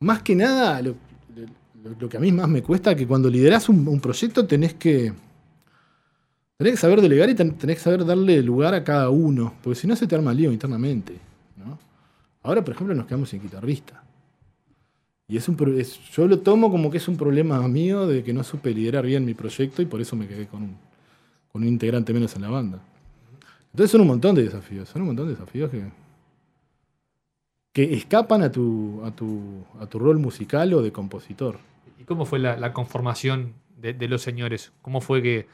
Más 0.02 0.22
que 0.24 0.36
nada, 0.36 0.82
lo, 0.82 0.96
lo- 1.84 1.96
lo 1.98 2.10
que 2.10 2.18
a 2.18 2.20
mí 2.20 2.34
más 2.34 2.50
me 2.50 2.62
cuesta 2.62 2.92
es 2.92 2.98
que 2.98 3.08
cuando 3.08 3.30
liderás 3.30 3.70
un, 3.70 3.88
un 3.88 4.02
proyecto 4.02 4.46
tenés 4.46 4.74
que, 4.74 5.14
tenés 6.60 6.74
que 6.74 6.82
saber 6.82 7.00
delegar 7.00 7.30
y 7.30 7.36
ten- 7.36 7.58
tenés 7.58 7.78
que 7.78 7.84
saber 7.84 8.06
darle 8.06 8.44
lugar 8.44 8.74
a 8.74 8.84
cada 8.84 9.10
uno, 9.10 9.54
porque 9.64 9.80
si 9.80 9.88
no 9.88 9.96
se 9.96 10.06
te 10.06 10.16
arma 10.16 10.34
lío 10.34 10.52
internamente. 10.52 11.16
Ahora, 12.44 12.64
por 12.64 12.74
ejemplo, 12.74 12.94
nos 12.96 13.06
quedamos 13.06 13.30
sin 13.30 13.42
guitarrista. 13.42 14.04
Y 15.28 15.38
es 15.38 15.48
un, 15.48 15.80
es- 15.80 16.00
yo 16.12 16.28
lo 16.28 16.40
tomo 16.40 16.70
como 16.70 16.92
que 16.92 16.98
es 16.98 17.08
un 17.08 17.16
problema 17.16 17.66
mío 17.68 18.08
de 18.08 18.24
que 18.24 18.34
no 18.34 18.44
supe 18.44 18.74
liderar 18.74 19.06
bien 19.06 19.24
mi 19.24 19.34
proyecto 19.34 19.82
y 19.82 19.86
por 19.86 20.02
eso 20.02 20.18
me 20.18 20.28
quedé 20.28 20.48
con 20.48 20.78
un, 21.54 21.64
integrante 21.64 22.14
menos 22.14 22.36
en 22.36 22.42
la 22.42 22.50
banda. 22.50 22.80
Entonces 23.72 23.92
son 23.92 24.02
un 24.02 24.08
montón 24.08 24.36
de 24.36 24.44
desafíos, 24.44 24.90
son 24.90 25.04
un 25.04 25.08
montón 25.10 25.28
de 25.28 25.34
desafíos 25.34 25.70
que, 25.70 25.84
que 27.72 27.94
escapan 27.94 28.42
a 28.42 28.52
tu, 28.52 29.02
rol 29.94 30.20
musical 30.20 30.74
o 30.74 30.82
de 30.82 30.92
compositor. 30.92 31.60
¿Y 32.00 32.04
cómo 32.04 32.26
fue 32.26 32.40
la, 32.40 32.74
conformación 32.74 33.54
de 33.78 34.08
los 34.10 34.22
señores? 34.22 34.74
¿Cómo 34.82 35.00
fue 35.00 35.22
que, 35.22 35.48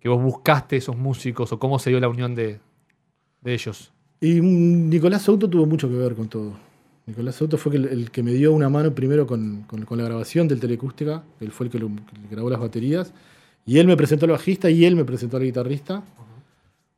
que 0.00 0.08
vos 0.08 0.22
buscaste 0.22 0.76
esos 0.76 0.96
músicos 0.96 1.52
o 1.52 1.58
cómo 1.58 1.78
se 1.78 1.90
dio 1.90 2.00
la 2.00 2.08
unión 2.08 2.34
de, 2.34 2.58
de 3.42 3.54
ellos? 3.54 3.92
Y 4.20 4.40
mm, 4.40 4.88
Nicolás 4.88 5.22
Souto 5.22 5.48
tuvo 5.48 5.66
mucho 5.66 5.88
que 5.88 5.94
ver 5.96 6.14
con 6.14 6.28
todo. 6.28 6.52
Nicolás 7.06 7.34
Souto 7.34 7.58
fue 7.58 7.76
el, 7.76 7.86
el 7.86 8.10
que 8.10 8.22
me 8.22 8.32
dio 8.32 8.52
una 8.52 8.68
mano 8.68 8.94
primero 8.94 9.26
con, 9.26 9.62
con- 9.62 9.84
con 9.84 9.98
la 9.98 10.04
grabación 10.04 10.46
del 10.48 10.60
Telecústica, 10.60 11.22
él 11.40 11.50
fue 11.52 11.66
el 11.66 11.72
que, 11.72 11.78
lo- 11.78 11.88
que 11.88 12.28
grabó 12.30 12.50
las 12.50 12.60
baterías, 12.60 13.12
y 13.66 13.78
él 13.78 13.86
me 13.86 13.96
presentó 13.96 14.26
al 14.26 14.32
bajista 14.32 14.70
y 14.70 14.84
él 14.84 14.96
me 14.96 15.04
presentó 15.04 15.36
al 15.36 15.42
guitarrista. 15.44 16.02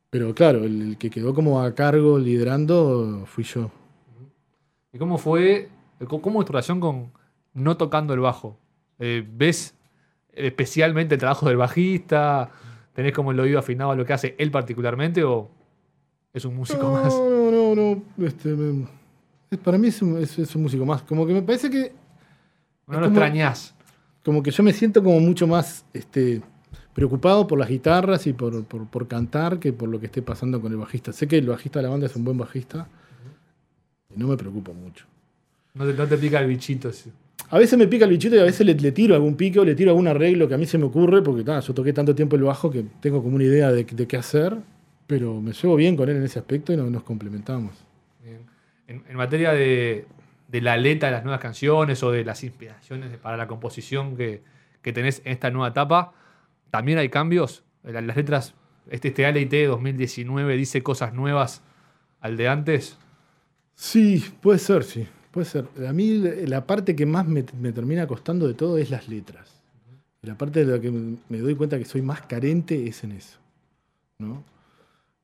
Pero 0.09 0.33
claro, 0.35 0.63
el, 0.63 0.81
el 0.81 0.97
que 0.97 1.09
quedó 1.09 1.33
como 1.33 1.61
a 1.61 1.73
cargo 1.73 2.19
liderando 2.19 3.23
fui 3.25 3.43
yo. 3.43 3.71
¿Y 4.93 4.97
cómo 4.99 5.17
fue, 5.17 5.69
cómo 6.07 6.21
cómo 6.21 6.41
es 6.41 6.45
tu 6.45 6.53
relación 6.53 6.79
con 6.79 7.11
no 7.53 7.77
tocando 7.77 8.13
el 8.13 8.19
bajo? 8.19 8.57
Eh, 8.99 9.27
¿Ves 9.35 9.73
especialmente 10.33 11.15
el 11.15 11.19
trabajo 11.19 11.47
del 11.47 11.57
bajista? 11.57 12.51
¿Tenés 12.93 13.13
como 13.13 13.31
el 13.31 13.39
oído 13.39 13.59
afinado 13.59 13.91
a 13.91 13.95
lo 13.95 14.05
que 14.05 14.13
hace 14.13 14.35
él 14.37 14.51
particularmente 14.51 15.23
o 15.23 15.49
es 16.33 16.45
un 16.45 16.55
músico 16.55 16.83
no, 16.83 16.91
más? 16.93 17.13
No, 17.13 17.51
no, 17.51 17.75
no. 17.75 18.25
Este, 18.25 18.55
para 19.63 19.77
mí 19.77 19.87
es 19.87 20.01
un, 20.01 20.17
es- 20.17 20.37
es 20.39 20.55
un 20.55 20.63
músico 20.63 20.85
más. 20.85 21.01
Como 21.03 21.25
que 21.25 21.33
me 21.33 21.41
parece 21.41 21.69
que 21.69 21.91
No 22.87 22.99
lo 22.99 23.05
como- 23.05 23.05
extrañás. 23.07 23.73
como 24.23 24.41
que 24.43 24.51
yo 24.51 24.63
me 24.63 24.73
siento 24.73 25.03
como 25.03 25.19
mucho 25.19 25.47
más 25.47 25.85
este, 25.93 26.41
preocupado 26.93 27.47
por 27.47 27.57
las 27.59 27.69
guitarras 27.69 28.27
y 28.27 28.33
por, 28.33 28.63
por- 28.65 28.87
por 28.87 29.07
cantar 29.07 29.59
que 29.59 29.73
por 29.73 29.89
lo 29.89 29.99
que 29.99 30.05
esté 30.07 30.21
pasando 30.21 30.61
con 30.61 30.71
el 30.71 30.77
bajista. 30.77 31.11
Sé 31.13 31.27
que 31.27 31.37
el 31.37 31.47
bajista 31.47 31.79
de 31.79 31.83
la 31.83 31.89
banda 31.89 32.05
es 32.05 32.15
un 32.15 32.23
buen 32.23 32.37
bajista 32.37 32.87
y 34.15 34.19
no 34.19 34.27
me 34.27 34.37
preocupo 34.37 34.73
mucho. 34.73 35.05
No 35.73 35.85
te, 35.87 35.93
no 35.93 36.07
te 36.07 36.17
pica 36.17 36.39
el 36.39 36.47
bichito. 36.47 36.89
ese. 36.89 37.09
A 37.49 37.57
veces 37.59 37.77
me 37.77 37.87
pica 37.87 38.05
el 38.05 38.11
bichito 38.11 38.35
y 38.35 38.39
a 38.39 38.43
veces 38.43 38.65
le, 38.65 38.73
le 38.73 38.91
tiro 38.91 39.13
algún 39.15 39.35
pique 39.35 39.59
o 39.59 39.65
le 39.65 39.75
tiro 39.75 39.91
algún 39.91 40.07
arreglo 40.07 40.47
que 40.47 40.55
a 40.55 40.57
mí 40.57 40.65
se 40.65 40.77
me 40.77 40.85
ocurre, 40.85 41.21
porque 41.21 41.43
ta, 41.43 41.59
yo 41.59 41.73
toqué 41.73 41.93
tanto 41.93 42.15
tiempo 42.15 42.35
el 42.35 42.43
bajo 42.43 42.71
que 42.71 42.83
tengo 42.99 43.21
como 43.21 43.35
una 43.35 43.43
idea 43.43 43.71
de, 43.71 43.83
de 43.83 44.07
qué 44.07 44.17
hacer, 44.17 44.57
pero 45.05 45.39
me 45.39 45.53
llevo 45.53 45.75
bien 45.75 45.95
con 45.95 46.09
él 46.09 46.17
en 46.17 46.23
ese 46.23 46.39
aspecto 46.39 46.73
y 46.73 46.77
no- 46.77 46.89
nos 46.89 47.03
complementamos. 47.03 47.73
Bien. 48.23 48.39
En, 48.87 49.03
en 49.07 49.15
materia 49.17 49.51
de, 49.53 50.07
de 50.47 50.61
la 50.61 50.77
letra 50.77 51.09
de 51.09 51.13
las 51.15 51.23
nuevas 51.23 51.41
canciones 51.41 52.01
o 52.01 52.11
de 52.11 52.25
las 52.25 52.43
inspiraciones 52.43 53.15
para 53.17 53.37
la 53.37 53.47
composición 53.47 54.17
que, 54.17 54.41
que 54.81 54.91
tenés 54.91 55.21
en 55.25 55.33
esta 55.33 55.51
nueva 55.51 55.67
etapa, 55.69 56.13
también 56.71 56.97
hay 56.97 57.09
cambios. 57.09 57.63
La- 57.83 58.01
Las 58.01 58.15
letras, 58.17 58.55
este, 58.89 59.09
este 59.09 59.25
ALT 59.27 59.53
2019 59.67 60.57
dice 60.57 60.81
cosas 60.81 61.13
nuevas 61.13 61.61
al 62.19 62.35
de 62.37 62.47
antes. 62.47 62.97
Sí, 63.75 64.23
puede 64.41 64.57
ser, 64.59 64.83
sí. 64.83 65.07
Puede 65.33 65.45
ser. 65.45 65.67
A 65.87 65.91
mí 65.93 66.19
la 66.45 66.65
parte 66.65 66.95
que 66.95 67.05
más 67.07 67.27
me, 67.27 67.43
me 67.59 67.71
termina 67.73 68.05
costando 68.05 68.47
de 68.47 68.53
todo 68.53 68.77
es 68.77 68.89
las 68.91 69.07
letras. 69.09 69.49
Y 70.21 70.27
la 70.27 70.37
parte 70.37 70.63
de 70.63 70.71
la 70.77 70.79
que 70.79 70.91
me 70.91 71.37
doy 71.39 71.55
cuenta 71.55 71.77
que 71.77 71.85
soy 71.85 72.01
más 72.03 72.21
carente 72.21 72.87
es 72.87 73.03
en 73.03 73.13
eso. 73.13 73.39
¿no? 74.19 74.43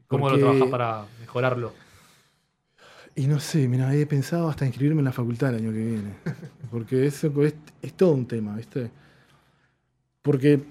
¿Cómo 0.07 0.23
Porque- 0.27 0.41
lo 0.41 0.47
trabajás 0.47 0.69
para 0.69 1.05
mejorarlo? 1.19 1.73
Y 3.15 3.27
no 3.27 3.39
sé, 3.39 3.67
mira, 3.67 3.93
he 3.95 4.05
pensado 4.05 4.49
hasta 4.49 4.65
inscribirme 4.65 5.01
en 5.01 5.05
la 5.05 5.11
facultad 5.11 5.49
el 5.49 5.57
año 5.57 5.71
que 5.71 5.85
viene. 5.85 6.13
Porque 6.71 7.05
eso 7.05 7.27
es, 7.43 7.53
es 7.81 7.93
todo 7.93 8.13
un 8.13 8.25
tema, 8.25 8.55
¿viste? 8.55 8.89
Porque 10.21 10.61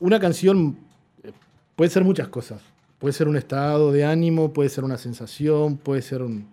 una 0.00 0.18
canción 0.18 0.76
eh, 1.22 1.30
puede 1.76 1.90
ser 1.90 2.02
muchas 2.04 2.28
cosas. 2.28 2.60
Puede 2.98 3.12
ser 3.12 3.28
un 3.28 3.36
estado 3.36 3.92
de 3.92 4.04
ánimo, 4.04 4.52
puede 4.52 4.68
ser 4.68 4.82
una 4.84 4.96
sensación, 4.98 5.76
puede 5.76 6.02
ser 6.02 6.22
un. 6.22 6.46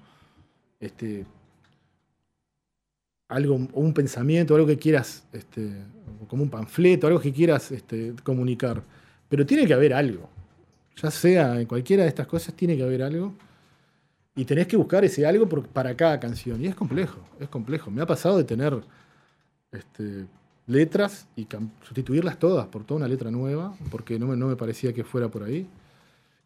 Este, 0.79 1.25
algo, 3.29 3.55
un 3.73 3.93
pensamiento, 3.93 4.55
algo 4.55 4.67
que 4.67 4.77
quieras, 4.77 5.23
este, 5.31 5.71
como 6.27 6.43
un 6.43 6.49
panfleto, 6.49 7.07
algo 7.07 7.21
que 7.21 7.31
quieras 7.31 7.71
este, 7.71 8.13
comunicar. 8.23 8.83
Pero 9.29 9.45
tiene 9.45 9.65
que 9.65 9.73
haber 9.73 9.93
algo. 9.93 10.29
Ya 11.01 11.09
sea 11.11 11.59
en 11.61 11.65
cualquiera 11.67 12.03
de 12.03 12.09
estas 12.09 12.27
cosas, 12.27 12.53
tiene 12.55 12.75
que 12.75 12.83
haber 12.83 13.01
algo. 13.03 13.33
Y 14.35 14.45
tenés 14.45 14.67
que 14.67 14.77
buscar 14.77 15.03
ese 15.05 15.25
algo 15.25 15.47
por- 15.47 15.67
para 15.67 15.95
cada 15.95 16.19
canción. 16.19 16.61
Y 16.63 16.67
es 16.67 16.75
complejo, 16.75 17.19
es 17.39 17.47
complejo. 17.49 17.91
Me 17.91 18.01
ha 18.01 18.05
pasado 18.05 18.37
de 18.37 18.43
tener 18.43 18.81
este, 19.71 20.25
letras 20.67 21.27
y 21.35 21.47
sustituirlas 21.83 22.39
todas 22.39 22.67
por 22.67 22.83
toda 22.83 22.99
una 22.99 23.07
letra 23.07 23.31
nueva, 23.31 23.75
porque 23.91 24.17
no 24.19 24.27
me, 24.27 24.35
no 24.37 24.47
me 24.47 24.55
parecía 24.55 24.93
que 24.93 25.03
fuera 25.03 25.29
por 25.29 25.43
ahí. 25.43 25.67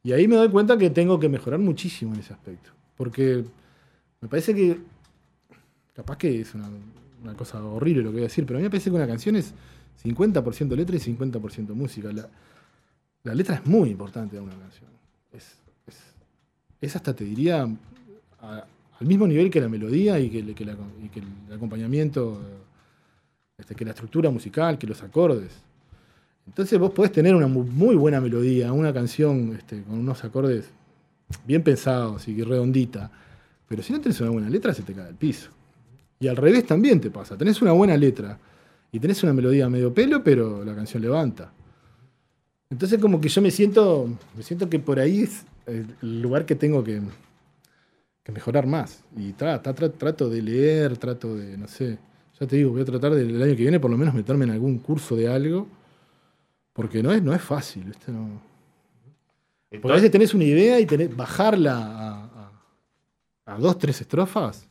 Y 0.04 0.12
ahí 0.12 0.28
me 0.28 0.36
doy 0.36 0.50
cuenta 0.50 0.78
que 0.78 0.90
tengo 0.90 1.20
que 1.20 1.30
mejorar 1.30 1.60
muchísimo 1.60 2.14
en 2.14 2.20
ese 2.20 2.34
aspecto. 2.34 2.72
Porque 2.98 3.46
me 4.22 4.28
parece 4.28 4.54
que, 4.54 4.80
capaz 5.94 6.18
que 6.18 6.42
es 6.42 6.54
una, 6.56 6.70
cosa 7.36 7.64
horrible 7.64 8.04
lo 8.04 8.10
que 8.10 8.14
voy 8.16 8.22
a 8.24 8.28
decir, 8.28 8.46
pero 8.46 8.58
a 8.58 8.60
mí 8.60 8.64
me 8.64 8.70
parece 8.70 8.90
que 8.90 8.96
una 8.96 9.08
canción 9.08 9.36
es 9.36 9.54
50% 10.04 10.76
letra 10.76 10.96
y 10.96 11.00
50% 11.00 11.68
música. 11.74 12.10
La, 13.24 13.34
letra 13.34 13.56
es 13.56 13.66
muy 13.66 13.92
importante 13.92 14.36
de 14.36 14.42
una 14.42 14.56
canción. 14.56 14.90
Es, 16.82 16.96
hasta, 16.96 17.14
te 17.16 17.24
diría, 17.24 17.62
al 18.42 19.08
mismo 19.08 19.26
nivel 19.26 19.50
que 19.50 19.62
la 19.62 19.70
melodía 19.70 20.20
y 20.20 20.30
que, 20.30 20.40
el- 20.40 21.54
acompañamiento, 21.54 22.42
este, 23.58 23.74
que 23.76 23.86
la 23.86 23.92
estructura 23.92 24.30
musical, 24.30 24.78
que 24.78 24.88
los 24.88 25.02
acordes. 25.02 25.52
Entonces 26.46 26.78
vos 26.78 26.92
podés 26.92 27.14
tener 27.14 27.34
una 27.36 27.48
mu- 27.48 27.64
muy 27.64 27.96
buena 27.96 28.20
melodía, 28.20 28.74
una 28.74 28.94
canción 28.94 29.56
este, 29.56 29.82
con 29.84 29.98
unos 30.00 30.22
acordes 30.26 30.70
bien 31.48 31.64
pensados 31.64 32.28
y 32.28 32.44
redondita, 32.44 33.10
pero 33.70 33.82
si 33.82 33.94
no 33.94 34.02
tenés 34.02 34.20
una 34.20 34.32
buena 34.32 34.50
letra 34.50 34.74
se 34.74 34.84
te 34.84 34.94
cae 34.94 35.08
al 35.08 35.16
piso. 35.16 35.50
Y 36.24 36.28
al 36.30 36.38
revés 36.38 36.66
también 36.66 37.02
te 37.02 37.10
pasa, 37.12 37.38
tenés 37.38 37.62
una 37.62 37.74
buena 37.74 37.98
letra 37.98 38.40
y 38.94 39.00
tenés 39.00 39.22
una 39.24 39.34
melodía 39.34 39.68
medio 39.68 39.94
pelo, 39.94 40.24
pero 40.24 40.64
la 40.64 40.74
canción 40.74 41.04
levanta. 41.04 41.52
Entonces 42.70 42.98
como 43.00 43.20
que 43.20 43.28
yo 43.28 43.42
me 43.42 43.52
siento, 43.52 44.08
me 44.34 44.42
siento 44.42 44.70
que 44.70 44.80
por 44.80 45.00
ahí 45.00 45.24
es 45.24 45.46
el 45.68 46.22
lugar 46.22 46.46
que 46.46 46.56
tengo 46.56 46.82
que, 46.82 47.02
que 48.24 48.32
mejorar 48.32 48.66
más. 48.66 49.04
Y 49.18 49.34
tra- 49.34 49.62
tra- 49.62 49.76
tra- 49.76 49.92
trato 49.98 50.30
de 50.30 50.42
leer, 50.42 50.96
trato 50.98 51.36
de, 51.36 51.58
no 51.58 51.68
sé, 51.68 51.98
ya 52.40 52.48
te 52.48 52.56
digo, 52.56 52.72
voy 52.72 52.84
a 52.84 52.86
tratar 52.86 53.14
del 53.14 53.42
año 53.42 53.52
que 53.58 53.64
viene 53.64 53.82
por 53.82 53.92
lo 53.92 53.98
menos 53.98 54.14
meterme 54.14 54.46
en 54.46 54.52
algún 54.52 54.80
curso 54.80 55.18
de 55.18 55.28
algo, 55.28 55.68
porque 56.72 57.04
no 57.04 57.12
es, 57.12 57.22
no 57.22 57.34
es 57.34 57.42
fácil, 57.42 57.84
¿viste? 57.84 58.14
No- 58.14 58.42
porque 59.72 59.92
a 59.92 59.96
veces 59.96 60.12
tenés 60.12 60.34
una 60.34 60.46
idea 60.46 60.80
y 60.80 60.86
tenés, 60.86 61.14
bajarla 61.16 61.76
a, 61.78 62.24
a- 63.46 63.54
a 63.56 63.58
dos, 63.60 63.78
tres 63.78 64.00
estrofas 64.00 64.70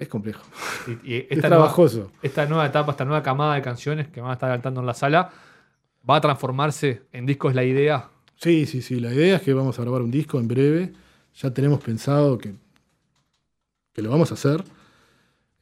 es 0.00 0.08
complejo, 0.08 0.42
Y- 1.04 1.12
y 1.12 1.16
es 1.18 1.22
esta, 1.30 1.48
nueva, 1.48 1.64
trabajoso. 1.64 2.10
esta 2.22 2.46
nueva 2.46 2.66
etapa, 2.66 2.90
esta 2.92 3.04
nueva 3.04 3.22
camada 3.22 3.54
de 3.54 3.62
canciones 3.62 4.08
que 4.08 4.20
van 4.20 4.30
a 4.30 4.34
estar 4.34 4.50
cantando 4.50 4.80
en 4.80 4.86
la 4.86 4.94
sala, 4.94 5.30
va 6.08 6.16
a 6.16 6.20
transformarse 6.20 7.02
en 7.12 7.26
discos 7.26 7.54
la 7.54 7.62
idea. 7.64 8.08
Sí, 8.36 8.66
sí, 8.66 8.80
sí. 8.82 8.98
La 9.00 9.12
idea 9.12 9.36
es 9.36 9.42
que 9.42 9.52
vamos 9.52 9.78
a 9.78 9.82
grabar 9.82 10.00
un 10.02 10.10
disco 10.10 10.40
en 10.40 10.48
breve. 10.48 10.92
Ya 11.36 11.52
tenemos 11.52 11.80
pensado 11.80 12.38
que, 12.38 12.54
que 13.92 14.02
lo 14.02 14.10
vamos 14.10 14.30
a 14.30 14.34
hacer. 14.34 14.64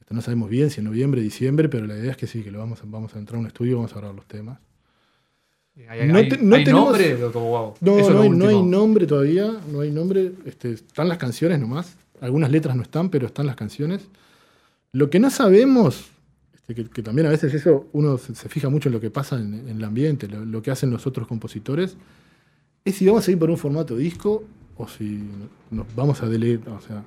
Esto 0.00 0.14
no 0.14 0.22
sabemos 0.22 0.48
bien 0.48 0.70
si 0.70 0.80
en 0.80 0.84
noviembre, 0.86 1.20
diciembre, 1.20 1.68
pero 1.68 1.86
la 1.86 1.96
idea 1.96 2.12
es 2.12 2.16
que 2.16 2.26
sí, 2.26 2.42
que 2.42 2.50
lo 2.50 2.58
vamos 2.60 2.80
a, 2.80 2.84
vamos 2.86 3.14
a 3.14 3.18
entrar 3.18 3.36
a 3.36 3.40
un 3.40 3.46
estudio 3.46 3.72
y 3.72 3.74
vamos 3.74 3.92
a 3.92 3.96
grabar 3.96 4.14
los 4.16 4.26
temas. 4.26 4.58
¿Hay, 5.88 6.08
No 6.08 6.18
hay- 6.18 6.28
te- 6.28 6.38
no 6.38 6.56
hay 6.56 6.64
tenemos- 6.64 6.84
nombre? 6.90 7.18
No, 7.80 7.96
hay, 7.96 8.02
no 8.30 8.46
hay 8.48 8.54
último. 8.54 8.62
nombre 8.70 9.06
todavía, 9.06 9.52
no 9.70 9.80
hay 9.80 9.90
nombre. 9.90 10.32
Este, 10.44 10.72
están 10.72 11.08
las 11.08 11.18
canciones 11.18 11.60
nomás. 11.60 11.96
Algunas 12.20 12.50
letras 12.50 12.74
no 12.74 12.82
están, 12.82 13.10
pero 13.10 13.26
están 13.26 13.46
las 13.46 13.54
canciones. 13.56 14.08
Lo 14.92 15.10
que 15.10 15.20
no 15.20 15.30
sabemos, 15.30 16.06
este, 16.54 16.74
que, 16.74 16.84
que 16.88 17.02
también 17.02 17.26
a 17.26 17.30
veces 17.30 17.52
eso 17.54 17.86
uno 17.92 18.18
se, 18.18 18.34
se 18.34 18.48
fija 18.48 18.68
mucho 18.68 18.88
en 18.88 18.94
lo 18.94 19.00
que 19.00 19.10
pasa 19.10 19.36
en, 19.36 19.54
en 19.54 19.76
el 19.76 19.84
ambiente, 19.84 20.28
lo, 20.28 20.44
lo 20.44 20.62
que 20.62 20.70
hacen 20.70 20.90
los 20.90 21.06
otros 21.06 21.26
compositores, 21.28 21.96
es 22.84 22.94
si 22.96 23.06
vamos 23.06 23.26
a 23.28 23.30
ir 23.30 23.38
por 23.38 23.50
un 23.50 23.58
formato 23.58 23.96
disco 23.96 24.44
o 24.76 24.88
si 24.88 25.20
nos 25.70 25.86
vamos 25.94 26.22
a 26.22 26.26
dele- 26.28 26.60
o 26.68 26.80
sea, 26.80 27.04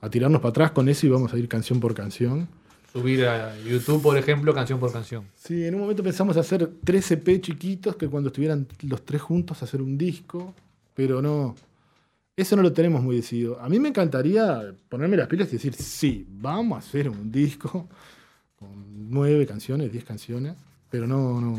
a 0.00 0.10
tirarnos 0.10 0.40
para 0.40 0.50
atrás 0.50 0.70
con 0.72 0.88
eso 0.88 1.06
y 1.06 1.08
vamos 1.08 1.32
a 1.32 1.38
ir 1.38 1.48
canción 1.48 1.80
por 1.80 1.94
canción. 1.94 2.48
Subir 2.92 3.24
a 3.26 3.56
YouTube, 3.60 4.02
por 4.02 4.16
ejemplo, 4.16 4.52
canción 4.54 4.78
por 4.80 4.92
canción. 4.92 5.24
Sí, 5.36 5.64
en 5.64 5.74
un 5.74 5.80
momento 5.82 6.02
pensamos 6.02 6.36
hacer 6.36 6.70
tres 6.84 7.10
EP 7.10 7.40
chiquitos 7.40 7.96
que 7.96 8.08
cuando 8.08 8.28
estuvieran 8.28 8.66
los 8.82 9.04
tres 9.04 9.20
juntos 9.22 9.62
hacer 9.62 9.80
un 9.82 9.96
disco, 9.98 10.54
pero 10.94 11.20
no. 11.22 11.54
Eso 12.38 12.54
no 12.54 12.62
lo 12.62 12.72
tenemos 12.72 13.02
muy 13.02 13.16
decidido. 13.16 13.60
A 13.60 13.68
mí 13.68 13.80
me 13.80 13.88
encantaría 13.88 14.72
ponerme 14.88 15.16
las 15.16 15.26
pilas 15.26 15.48
y 15.48 15.52
decir, 15.52 15.74
sí, 15.74 16.24
vamos 16.28 16.76
a 16.76 16.78
hacer 16.78 17.08
un 17.08 17.32
disco 17.32 17.88
con 18.56 19.10
nueve 19.10 19.44
canciones, 19.46 19.90
diez 19.90 20.04
canciones, 20.04 20.54
pero 20.88 21.06
no, 21.06 21.40
no. 21.40 21.58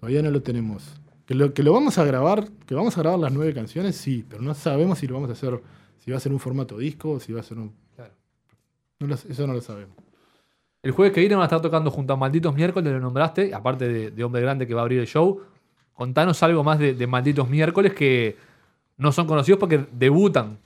Todavía 0.00 0.20
no 0.22 0.30
lo 0.32 0.42
tenemos. 0.42 0.82
Que 1.26 1.34
lo, 1.36 1.54
que 1.54 1.62
lo 1.62 1.72
vamos 1.72 1.96
a 1.98 2.04
grabar, 2.04 2.48
que 2.66 2.74
vamos 2.74 2.98
a 2.98 3.02
grabar 3.02 3.20
las 3.20 3.32
nueve 3.32 3.54
canciones, 3.54 3.96
sí, 3.96 4.24
pero 4.28 4.42
no 4.42 4.52
sabemos 4.54 4.98
si 4.98 5.06
lo 5.06 5.14
vamos 5.14 5.30
a 5.30 5.34
hacer, 5.34 5.60
si 6.04 6.10
va 6.10 6.16
a 6.16 6.20
ser 6.20 6.32
un 6.32 6.40
formato 6.40 6.76
disco 6.76 7.12
o 7.12 7.20
si 7.20 7.32
va 7.32 7.38
a 7.40 7.44
ser 7.44 7.58
un. 7.58 7.72
Claro. 7.94 8.12
no 8.98 9.06
lo- 9.06 9.14
eso 9.14 9.46
no 9.46 9.52
lo 9.52 9.60
sabemos. 9.60 9.94
El 10.82 10.90
jueves 10.90 11.14
que 11.14 11.20
viene 11.20 11.36
van 11.36 11.42
a 11.42 11.46
estar 11.46 11.60
tocando 11.62 11.92
junto 11.92 12.12
a 12.12 12.16
Malditos 12.16 12.52
Miércoles, 12.52 12.92
lo 12.92 12.98
nombraste, 12.98 13.54
aparte 13.54 13.86
de, 13.86 14.10
de 14.10 14.24
Hombre 14.24 14.42
Grande 14.42 14.66
que 14.66 14.74
va 14.74 14.80
a 14.80 14.82
abrir 14.82 14.98
el 14.98 15.06
show. 15.06 15.40
Contanos 15.92 16.42
algo 16.42 16.64
más 16.64 16.80
de, 16.80 16.94
de 16.94 17.06
Malditos 17.06 17.48
Miércoles 17.48 17.94
que 17.94 18.36
no 18.96 19.12
son 19.12 19.26
conocidos 19.26 19.58
porque 19.58 19.86
debutan 19.92 20.58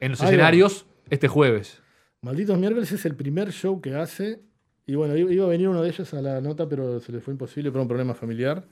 en 0.00 0.12
los 0.12 0.20
escenarios 0.20 0.86
este 1.10 1.28
jueves. 1.28 1.80
Malditos 2.22 2.58
miércoles 2.58 2.90
es 2.92 3.04
el 3.04 3.14
primer 3.16 3.50
show 3.52 3.80
que 3.80 3.94
hace. 3.94 4.40
Y 4.86 4.94
bueno, 4.96 5.16
iba 5.16 5.44
a 5.44 5.48
venir 5.48 5.68
uno 5.68 5.82
de 5.82 5.88
ellos 5.90 6.12
a 6.14 6.20
la 6.22 6.40
nota, 6.40 6.68
pero 6.68 6.98
se 7.00 7.12
le 7.12 7.20
fue 7.20 7.32
imposible 7.32 7.70
por 7.70 7.80
un 7.80 7.88
problema 7.88 8.14
familiar. 8.14 8.64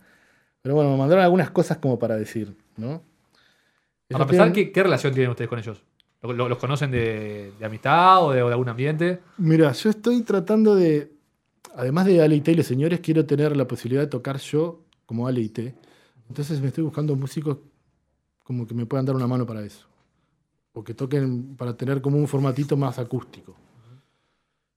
Pero 0.62 0.74
bueno, 0.74 0.90
me 0.90 0.96
mandaron 0.98 1.24
algunas 1.24 1.50
cosas 1.50 1.78
como 1.78 1.98
para 1.98 2.16
decir, 2.16 2.54
¿no? 2.76 3.02
Ellos 4.08 4.20
empezar, 4.22 4.46
tienen- 4.46 4.52
¿qué, 4.52 4.72
qué 4.72 4.82
relación 4.82 5.12
tienen 5.14 5.30
ustedes 5.30 5.48
con 5.48 5.58
ellos? 5.58 5.82
¿Lo- 6.22 6.32
lo- 6.32 6.48
¿Los 6.48 6.58
conocen 6.58 6.90
de, 6.90 7.52
de 7.58 7.64
amistad 7.64 8.24
o 8.24 8.32
de, 8.32 8.42
o 8.42 8.46
de 8.48 8.52
algún 8.52 8.68
ambiente? 8.68 9.20
Mira, 9.38 9.72
yo 9.72 9.90
estoy 9.90 10.22
tratando 10.22 10.74
de, 10.74 11.12
además 11.76 12.06
de 12.06 12.20
Ale 12.22 12.34
y 12.36 12.40
T 12.40 12.52
y 12.52 12.56
los 12.56 12.66
señores, 12.66 13.00
quiero 13.00 13.24
tener 13.24 13.56
la 13.56 13.66
posibilidad 13.66 14.02
de 14.02 14.08
tocar 14.08 14.38
yo 14.38 14.84
como 15.06 15.26
Ale 15.28 15.40
y 15.40 15.48
T. 15.48 15.74
Entonces 16.28 16.60
me 16.60 16.68
estoy 16.68 16.84
buscando 16.84 17.14
músicos 17.16 17.58
como 18.44 18.66
que 18.66 18.74
me 18.74 18.86
puedan 18.86 19.06
dar 19.06 19.16
una 19.16 19.26
mano 19.26 19.46
para 19.46 19.64
eso. 19.64 19.86
O 20.72 20.84
que 20.84 20.94
toquen 20.94 21.56
para 21.56 21.76
tener 21.76 22.00
como 22.00 22.16
un 22.18 22.28
formatito 22.28 22.76
más 22.76 22.98
acústico. 22.98 23.56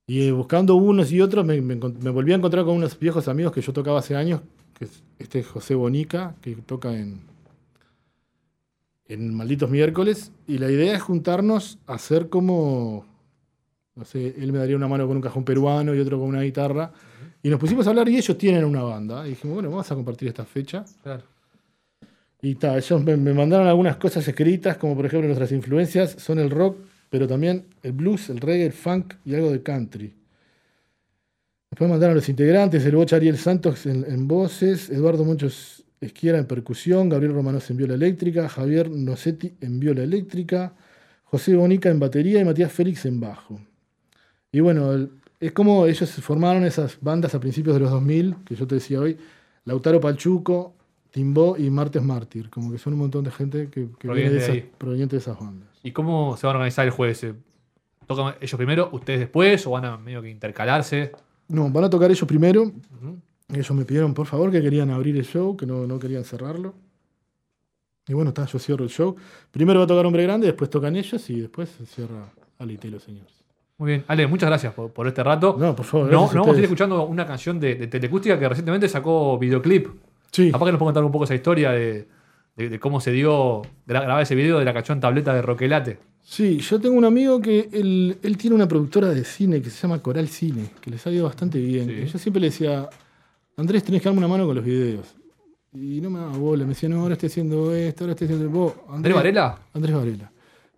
Y 0.07 0.27
eh, 0.27 0.31
buscando 0.31 0.75
unos 0.75 1.11
y 1.11 1.21
otros, 1.21 1.45
me, 1.45 1.61
me 1.61 1.79
encont- 1.79 1.97
me 1.99 2.09
volví 2.09 2.33
a 2.33 2.35
encontrar 2.35 2.65
con 2.65 2.75
unos 2.75 2.97
viejos 2.99 3.27
amigos 3.27 3.53
que 3.53 3.61
yo 3.61 3.71
tocaba 3.73 3.99
hace 3.99 4.15
años, 4.15 4.41
que 4.73 4.85
es 4.85 5.03
este 5.19 5.39
es 5.39 5.47
José 5.47 5.75
Bonica, 5.75 6.35
que 6.41 6.55
toca 6.57 6.93
en, 6.97 7.21
en 9.05 9.33
Malditos 9.35 9.69
Miércoles. 9.69 10.31
Y 10.47 10.57
la 10.57 10.69
idea 10.69 10.95
es 10.95 11.01
juntarnos 11.01 11.79
a 11.87 11.93
hacer 11.93 12.29
como 12.29 13.05
No 13.95 14.05
sé, 14.05 14.33
él 14.37 14.51
me 14.51 14.57
daría 14.57 14.75
una 14.75 14.87
mano 14.87 15.07
con 15.07 15.17
un 15.17 15.21
cajón 15.21 15.45
peruano 15.45 15.93
y 15.93 15.99
otro 15.99 16.19
con 16.19 16.27
una 16.29 16.41
guitarra. 16.41 16.91
Y 17.43 17.49
nos 17.49 17.59
pusimos 17.59 17.85
a 17.85 17.91
hablar 17.91 18.09
y 18.09 18.17
ellos 18.17 18.37
tienen 18.37 18.65
una 18.65 18.81
banda. 18.83 19.25
Y 19.27 19.31
dijimos, 19.31 19.55
bueno, 19.55 19.69
vamos 19.69 19.91
a 19.91 19.95
compartir 19.95 20.27
esta 20.29 20.45
fecha. 20.45 20.83
Claro. 21.03 21.23
Y 22.43 22.55
ta, 22.55 22.77
ellos 22.77 23.01
me, 23.05 23.15
mandaron 23.15 23.67
algunas 23.67 23.95
cosas 23.95 24.27
escritas, 24.27 24.75
como 24.75 24.97
por 24.97 25.05
ejemplo 25.05 25.27
nuestras 25.27 25.53
influencias 25.53 26.17
son 26.19 26.39
el 26.39 26.49
rock, 26.49 26.77
pero 27.09 27.25
también 27.25 27.67
el 27.81 27.93
blues, 27.93 28.29
el 28.29 28.41
reggae, 28.41 28.65
el 28.65 28.73
funk 28.73 29.13
y 29.23 29.33
algo 29.33 29.49
de 29.49 29.63
country. 29.63 30.13
Después 31.71 31.89
mandaron 31.89 32.11
a 32.11 32.15
los 32.15 32.27
integrantes, 32.27 32.85
el 32.85 32.97
Bocha 32.97 33.15
Ariel 33.15 33.37
Santos 33.37 33.85
en, 33.85 34.27
voces, 34.27 34.89
Eduardo 34.89 35.23
Monchos 35.23 35.85
Esquiera 36.01 36.37
en 36.37 36.45
percusión, 36.45 37.07
Gabriel 37.07 37.33
Romanos 37.33 37.69
en 37.69 37.77
viola 37.77 37.93
eléctrica, 37.93 38.49
Javier 38.49 38.89
Nocetti 38.91 39.53
en 39.61 39.79
viola 39.79 40.03
eléctrica, 40.03 40.73
José 41.23 41.55
Bonica 41.55 41.89
en 41.89 41.99
batería 42.01 42.41
y 42.41 42.45
Matías 42.45 42.73
Félix 42.73 43.05
en 43.05 43.21
bajo. 43.21 43.61
Y 44.51 44.59
bueno, 44.59 45.07
es 45.39 45.51
como 45.53 45.85
ellos 45.85 46.11
formaron 46.11 46.65
esas 46.65 46.97
bandas 46.99 47.35
a 47.35 47.39
principios 47.39 47.75
de 47.75 47.79
los 47.79 47.91
2000, 47.91 48.35
que 48.43 48.55
yo 48.55 48.67
te 48.67 48.75
decía 48.75 48.99
hoy, 48.99 49.17
Lautaro 49.63 50.01
Palchuco, 50.01 50.75
Timbó 51.13 51.55
y 51.59 51.69
Martes 51.69 52.01
Mártir, 52.01 52.49
como 52.49 52.71
que 52.71 52.79
son 52.79 52.93
un 52.93 52.99
montón 52.99 53.23
de 53.23 53.29
gente 53.29 53.69
que, 53.69 53.87
que 53.99 54.07
viene 54.07 54.31
de 54.31 54.37
esas, 54.39 54.57
proveniente 54.79 55.15
de 55.15 55.19
esas 55.19 55.39
bandas. 55.39 55.69
¿Y 55.83 55.91
cómo 55.91 56.35
se 56.37 56.47
van 56.47 56.55
a 56.55 56.57
organizar 56.57 56.85
el 56.85 56.91
jueves? 56.91 57.19
¿Se 57.19 57.35
¿Tocan 58.07 58.33
ellos 58.41 58.57
primero, 58.57 58.89
ustedes 58.91 59.19
después 59.19 59.67
o 59.67 59.69
van 59.69 59.85
a 59.85 59.97
medio 59.97 60.23
que 60.23 60.31
intercalarse? 60.31 61.11
No, 61.49 61.69
van 61.69 61.83
a 61.83 61.89
tocar 61.91 62.09
ellos 62.09 62.27
primero. 62.27 62.63
Ujú. 62.63 63.19
Ellos 63.49 63.71
me 63.73 63.85
pidieron 63.85 64.15
por 64.15 64.25
favor 64.25 64.51
que 64.51 64.59
querían 64.59 64.89
abrir 64.89 65.15
el 65.15 65.23
show, 65.23 65.55
que 65.55 65.67
no, 65.67 65.85
no 65.85 65.99
querían 65.99 66.23
cerrarlo. 66.23 66.73
Y 68.07 68.13
bueno, 68.13 68.29
está, 68.29 68.47
yo 68.47 68.57
cierro 68.57 68.83
el 68.83 68.89
show. 68.89 69.15
Primero 69.51 69.81
va 69.81 69.85
a 69.85 69.87
tocar 69.87 70.07
Hombre 70.07 70.23
Grande, 70.23 70.47
después 70.47 70.67
tocan 70.71 70.95
ellos 70.95 71.29
y 71.29 71.41
después 71.41 71.69
se 71.69 71.85
cierra 71.85 72.33
Alite 72.57 72.87
y 72.87 72.91
los 72.91 73.03
señores. 73.03 73.43
Muy 73.77 73.91
bien. 73.91 74.03
Ale, 74.07 74.25
muchas 74.25 74.49
gracias 74.49 74.73
por, 74.73 74.91
por 74.91 75.05
este 75.05 75.23
rato. 75.23 75.55
No, 75.59 75.75
por 75.75 75.85
favor. 75.85 76.11
No, 76.11 76.27
vamos 76.27 76.55
a 76.55 76.57
ir 76.57 76.63
escuchando 76.63 77.03
una 77.05 77.27
canción 77.27 77.59
de, 77.59 77.75
de 77.75 77.85
Telecústica 77.85 78.39
que 78.39 78.49
recientemente 78.49 78.89
sacó 78.89 79.37
videoclip. 79.37 79.89
Sí, 80.33 80.51
Capaz 80.51 80.65
que 80.65 80.71
nos 80.73 80.79
puede 80.79 80.87
contar 80.89 81.03
un 81.05 81.11
poco 81.11 81.23
esa 81.23 81.35
historia 81.35 81.71
de, 81.71 82.07
de- 82.57 82.69
de 82.69 82.79
cómo 82.79 82.99
se 82.99 83.11
dio 83.11 83.61
gra- 83.87 84.01
grabar 84.03 84.23
ese 84.23 84.35
video 84.35 84.59
de 84.59 84.65
la 84.65 84.73
cachón 84.73 84.99
tableta 84.99 85.33
de 85.33 85.41
Roquelate. 85.41 85.99
sí, 86.21 86.57
yo 86.59 86.79
tengo 86.81 86.95
un 86.97 87.05
amigo 87.05 87.39
que 87.39 87.69
él, 87.71 88.17
él 88.21 88.37
tiene 88.37 88.55
una 88.55 88.67
productora 88.67 89.09
de 89.09 89.23
cine 89.23 89.61
que 89.61 89.69
se 89.69 89.79
llama 89.81 89.99
Coral 90.01 90.27
Cine, 90.27 90.65
que 90.81 90.89
les 90.91 91.05
ha 91.07 91.11
ido 91.11 91.25
bastante 91.25 91.59
bien. 91.59 91.87
Sí. 91.87 92.11
Yo 92.11 92.17
siempre 92.19 92.39
le 92.41 92.47
decía, 92.47 92.89
Andrés, 93.57 93.83
tenés 93.83 94.01
que 94.01 94.05
darme 94.09 94.17
una 94.19 94.27
mano 94.27 94.45
con 94.47 94.55
los 94.55 94.65
videos. 94.65 95.15
Y 95.75 96.01
no 96.01 96.09
me 96.09 96.19
daba 96.19 96.37
bola, 96.37 96.63
me 96.65 96.69
decía, 96.69 96.87
no, 96.89 97.01
ahora 97.01 97.13
estoy 97.13 97.27
haciendo 97.27 97.73
esto, 97.73 98.03
ahora 98.03 98.11
estoy 98.13 98.25
haciendo... 98.25 98.49
Vos, 98.49 98.73
¿Andrés 98.89 99.15
Varela? 99.15 99.57
Andrés 99.73 99.95
Varela. 99.95 100.31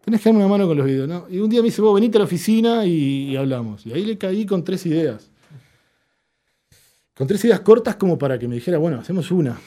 Tenés 0.03 0.21
que 0.21 0.29
darme 0.29 0.39
una 0.39 0.49
mano 0.49 0.67
con 0.67 0.77
los 0.77 0.85
videos, 0.85 1.07
¿no? 1.09 1.25
Y 1.29 1.39
un 1.39 1.49
día 1.49 1.61
me 1.61 1.65
dice, 1.65 1.81
vos 1.81 1.95
venite 1.95 2.17
a 2.17 2.19
la 2.19 2.25
oficina 2.25 2.85
y, 2.85 3.31
y 3.31 3.35
hablamos. 3.35 3.85
Y 3.85 3.91
ahí 3.93 4.05
le 4.05 4.17
caí 4.17 4.45
con 4.45 4.63
tres 4.63 4.85
ideas. 4.85 5.29
Con 7.15 7.27
tres 7.27 7.43
ideas 7.45 7.61
cortas 7.61 7.95
como 7.95 8.17
para 8.17 8.37
que 8.37 8.47
me 8.47 8.55
dijera, 8.55 8.77
bueno, 8.77 8.99
hacemos 8.99 9.31
una. 9.31 9.57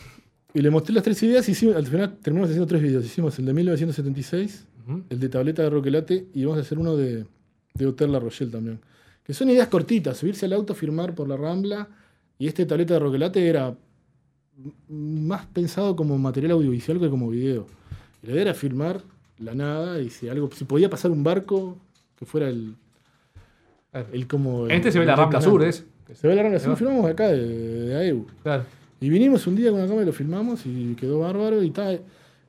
Y 0.54 0.60
le 0.60 0.70
mostré 0.70 0.94
las 0.94 1.04
tres 1.04 1.22
ideas 1.22 1.48
y 1.48 1.52
hicimos- 1.52 1.76
al 1.76 1.86
final 1.86 2.16
terminamos 2.22 2.50
haciendo 2.50 2.66
tres 2.66 2.82
videos. 2.82 3.04
Hicimos 3.04 3.38
el 3.38 3.46
de 3.46 3.52
1976, 3.54 4.64
Ujú. 4.86 5.02
el 5.08 5.20
de 5.20 5.28
tableta 5.28 5.62
de 5.62 5.70
Roquelate 5.70 6.26
y 6.34 6.44
vamos 6.44 6.58
a 6.58 6.62
hacer 6.62 6.78
uno 6.78 6.96
de, 6.96 7.24
de 7.74 7.86
Hotel 7.86 8.12
La 8.12 8.18
Rochelle 8.18 8.50
también. 8.50 8.80
Que 9.24 9.34
son 9.34 9.50
ideas 9.50 9.68
cortitas, 9.68 10.16
subirse 10.16 10.46
al 10.46 10.52
auto, 10.54 10.74
firmar 10.74 11.14
por 11.14 11.28
la 11.28 11.36
Rambla. 11.36 11.88
Y 12.38 12.46
este 12.48 12.64
tableta 12.66 12.94
de 12.94 13.00
Roquelate 13.00 13.46
era 13.48 13.74
más 14.88 15.46
pensado 15.46 15.94
como 15.96 16.18
material 16.18 16.52
audiovisual 16.52 16.98
que 16.98 17.08
como 17.10 17.28
video. 17.30 17.66
Y 18.22 18.26
la 18.26 18.32
idea 18.32 18.42
era 18.42 18.54
filmar 18.54 19.02
la 19.38 19.54
nada 19.54 20.00
y 20.00 20.10
si 20.10 20.28
algo, 20.28 20.50
si 20.54 20.64
podía 20.64 20.90
pasar 20.90 21.10
un 21.10 21.22
barco, 21.22 21.78
que 22.18 22.26
fuera 22.26 22.48
el, 22.48 22.74
el 24.12 24.26
como. 24.26 24.66
el- 24.66 24.72
este 24.72 24.90
se 24.92 24.98
ve 24.98 25.06
la 25.06 25.14
Rambla 25.16 25.40
Sur. 25.40 25.62
¿es? 25.64 25.84
Se 26.14 26.26
ve 26.28 26.34
la 26.34 26.58
Sur, 26.58 26.72
va. 26.72 26.76
filmamos 26.76 27.06
acá 27.10 27.28
de, 27.28 27.46
de 27.86 27.96
AEU. 27.96 28.26
Claro. 28.42 28.64
Y 29.00 29.08
vinimos 29.08 29.46
un 29.46 29.54
día 29.56 29.70
con 29.70 29.78
la 29.80 29.86
cámara 29.86 30.02
y 30.02 30.06
lo 30.06 30.12
filmamos 30.12 30.60
y 30.66 30.94
quedó 30.94 31.20
bárbaro 31.20 31.62
y 31.62 31.70
tal. 31.70 32.00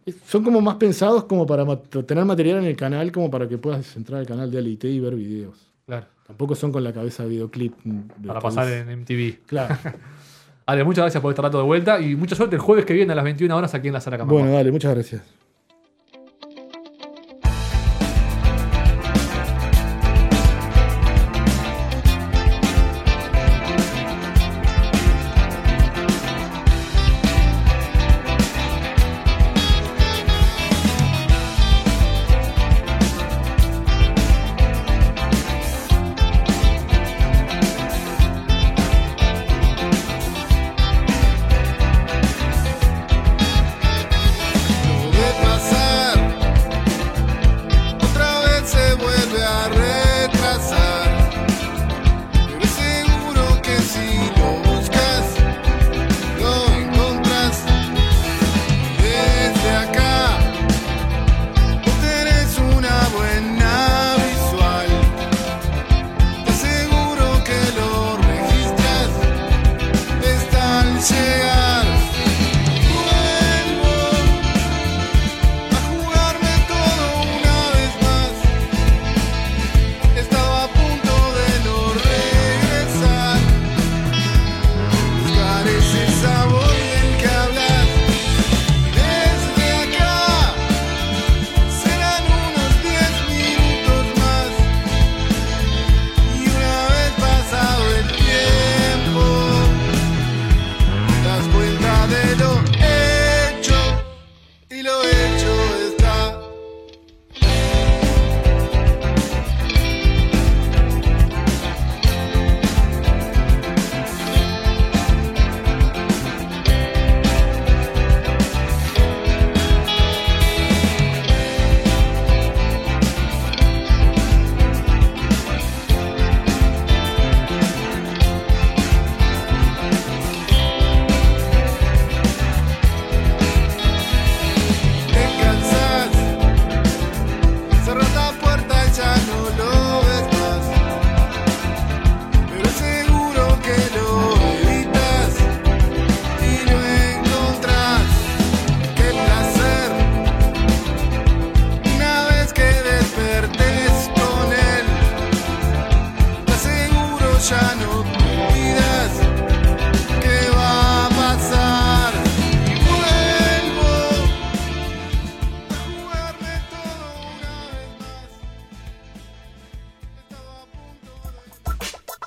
Es- 0.05 0.15
Son 0.27 0.43
como 0.43 0.61
más 0.61 0.75
pensados 0.75 1.25
como 1.25 1.45
para 1.45 1.65
tener 2.05 2.25
material 2.25 2.59
en 2.59 2.65
el 2.65 2.75
canal, 2.75 3.11
como 3.11 3.29
para 3.29 3.47
que 3.47 3.57
puedas 3.57 3.95
entrar 3.95 4.19
al 4.21 4.25
canal 4.25 4.49
de 4.49 4.57
ALIT 4.57 4.83
y 4.85 4.99
ver 4.99 5.15
videos. 5.15 5.57
Claro. 5.85 6.07
Tampoco 6.25 6.55
son 6.55 6.71
con 6.71 6.83
la 6.83 6.93
cabeza 6.93 7.25
videoclip. 7.25 7.73
de 7.83 8.27
Para 8.27 8.39
que 8.39 8.43
pasar 8.43 8.67
en 8.71 8.89
MTV. 9.01 9.39
Claro. 9.45 9.75
Ale, 10.65 10.83
muchas 10.83 11.03
gracias 11.03 11.21
por 11.21 11.31
este 11.31 11.41
rato 11.41 11.57
de 11.57 11.63
vuelta 11.63 11.99
y 11.99 12.15
mucha 12.15 12.35
suerte 12.35 12.55
el 12.55 12.61
jueves 12.61 12.85
que 12.85 12.93
viene 12.93 13.11
a 13.11 13.15
las 13.15 13.23
21 13.25 13.55
horas 13.57 13.73
aquí 13.73 13.87
en 13.87 13.93
la 13.93 14.01
sala 14.01 14.17
Camacua. 14.19 14.39
bueno, 14.41 14.55
dale, 14.55 14.71
muchas 14.71 14.93
gracias. 14.93 15.23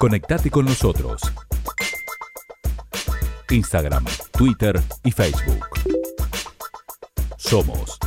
Conectate 0.02 0.50
con 0.50 0.64
nosotros. 0.64 1.22
Instagram, 3.48 4.04
Twitter 4.32 4.82
y 5.04 5.12
Facebook. 5.12 5.64
Somos 7.36 8.00